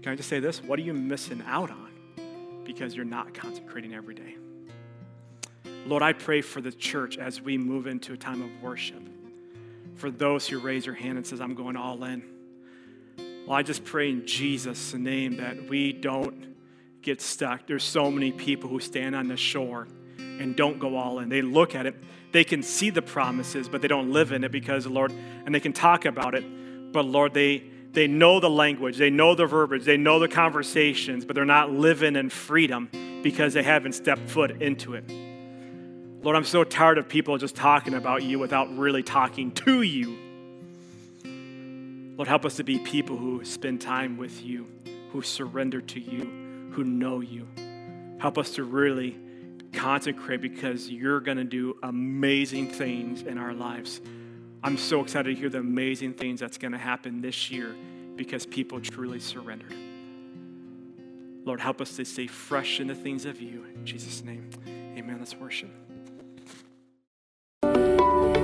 Can 0.01 0.13
I 0.13 0.15
just 0.15 0.29
say 0.29 0.39
this? 0.39 0.63
What 0.63 0.79
are 0.79 0.81
you 0.81 0.93
missing 0.93 1.43
out 1.45 1.71
on 1.71 1.91
because 2.63 2.95
you're 2.95 3.03
not 3.03 3.33
consecrating 3.33 3.93
every 3.93 4.15
day? 4.15 4.37
Lord, 5.85 6.03
I 6.03 6.13
pray 6.13 6.39
for 6.39 6.61
the 6.61 6.71
church 6.71 7.17
as 7.17 7.41
we 7.41 7.57
move 7.57 7.85
into 7.85 8.13
a 8.13 8.17
time 8.17 8.41
of 8.41 8.63
worship. 8.63 9.03
For 9.95 10.09
those 10.09 10.47
who 10.47 10.59
raise 10.59 10.85
your 10.85 10.95
hand 10.95 11.17
and 11.17 11.27
says, 11.27 11.41
I'm 11.41 11.53
going 11.53 11.75
all 11.75 12.01
in. 12.05 12.38
Well, 13.47 13.57
I 13.57 13.63
just 13.63 13.83
pray 13.83 14.09
in 14.09 14.27
Jesus' 14.27 14.93
name 14.93 15.37
that 15.37 15.69
we 15.69 15.91
don't 15.93 16.55
get 17.01 17.21
stuck. 17.21 17.67
There's 17.67 17.83
so 17.83 18.11
many 18.11 18.31
people 18.31 18.69
who 18.69 18.79
stand 18.79 19.15
on 19.15 19.27
the 19.27 19.37
shore 19.37 19.87
and 20.17 20.55
don't 20.55 20.79
go 20.79 20.95
all 20.95 21.19
in. 21.19 21.29
They 21.29 21.41
look 21.41 21.75
at 21.75 21.85
it, 21.85 21.95
they 22.31 22.43
can 22.43 22.61
see 22.61 22.89
the 22.89 23.01
promises, 23.01 23.67
but 23.67 23.81
they 23.81 23.87
don't 23.87 24.11
live 24.11 24.31
in 24.31 24.43
it 24.43 24.51
because, 24.51 24.85
Lord, 24.85 25.11
and 25.45 25.53
they 25.53 25.59
can 25.59 25.73
talk 25.73 26.05
about 26.05 26.35
it, 26.35 26.43
but 26.91 27.05
Lord, 27.05 27.33
they 27.33 27.63
they 27.91 28.05
know 28.05 28.39
the 28.39 28.49
language, 28.49 28.97
they 28.97 29.09
know 29.09 29.33
the 29.33 29.47
verbiage, 29.47 29.83
they 29.83 29.97
know 29.97 30.19
the 30.19 30.27
conversations, 30.27 31.25
but 31.25 31.35
they're 31.35 31.43
not 31.43 31.71
living 31.71 32.15
in 32.15 32.29
freedom 32.29 32.87
because 33.23 33.55
they 33.55 33.63
haven't 33.63 33.93
stepped 33.93 34.29
foot 34.29 34.61
into 34.61 34.93
it. 34.93 35.09
Lord, 36.23 36.35
I'm 36.35 36.43
so 36.43 36.63
tired 36.63 36.99
of 36.99 37.09
people 37.09 37.37
just 37.39 37.55
talking 37.55 37.95
about 37.95 38.21
you 38.21 38.37
without 38.37 38.69
really 38.77 39.01
talking 39.01 39.51
to 39.53 39.81
you. 39.81 40.28
Lord, 42.19 42.27
help 42.27 42.43
us 42.43 42.57
to 42.57 42.65
be 42.65 42.79
people 42.79 43.15
who 43.15 43.45
spend 43.45 43.79
time 43.79 44.17
with 44.17 44.43
you, 44.43 44.67
who 45.13 45.21
surrender 45.21 45.79
to 45.79 46.01
you, 46.01 46.69
who 46.73 46.83
know 46.83 47.21
you. 47.21 47.47
Help 48.19 48.37
us 48.37 48.51
to 48.55 48.65
really 48.65 49.17
consecrate 49.71 50.41
because 50.41 50.89
you're 50.89 51.21
going 51.21 51.37
to 51.37 51.45
do 51.45 51.77
amazing 51.81 52.71
things 52.71 53.21
in 53.21 53.37
our 53.37 53.53
lives. 53.53 54.01
I'm 54.61 54.77
so 54.77 54.99
excited 54.99 55.33
to 55.33 55.39
hear 55.39 55.47
the 55.47 55.59
amazing 55.59 56.13
things 56.13 56.41
that's 56.41 56.57
going 56.57 56.73
to 56.73 56.77
happen 56.77 57.21
this 57.21 57.49
year 57.49 57.73
because 58.17 58.45
people 58.45 58.81
truly 58.81 59.21
surrendered. 59.21 59.73
Lord, 61.45 61.61
help 61.61 61.79
us 61.79 61.95
to 61.95 62.03
stay 62.03 62.27
fresh 62.27 62.81
in 62.81 62.87
the 62.87 62.95
things 62.95 63.23
of 63.23 63.39
you. 63.39 63.63
In 63.75 63.85
Jesus' 63.85 64.25
name, 64.25 64.49
amen. 64.97 65.19
Let's 65.19 65.37
worship. 65.37 65.88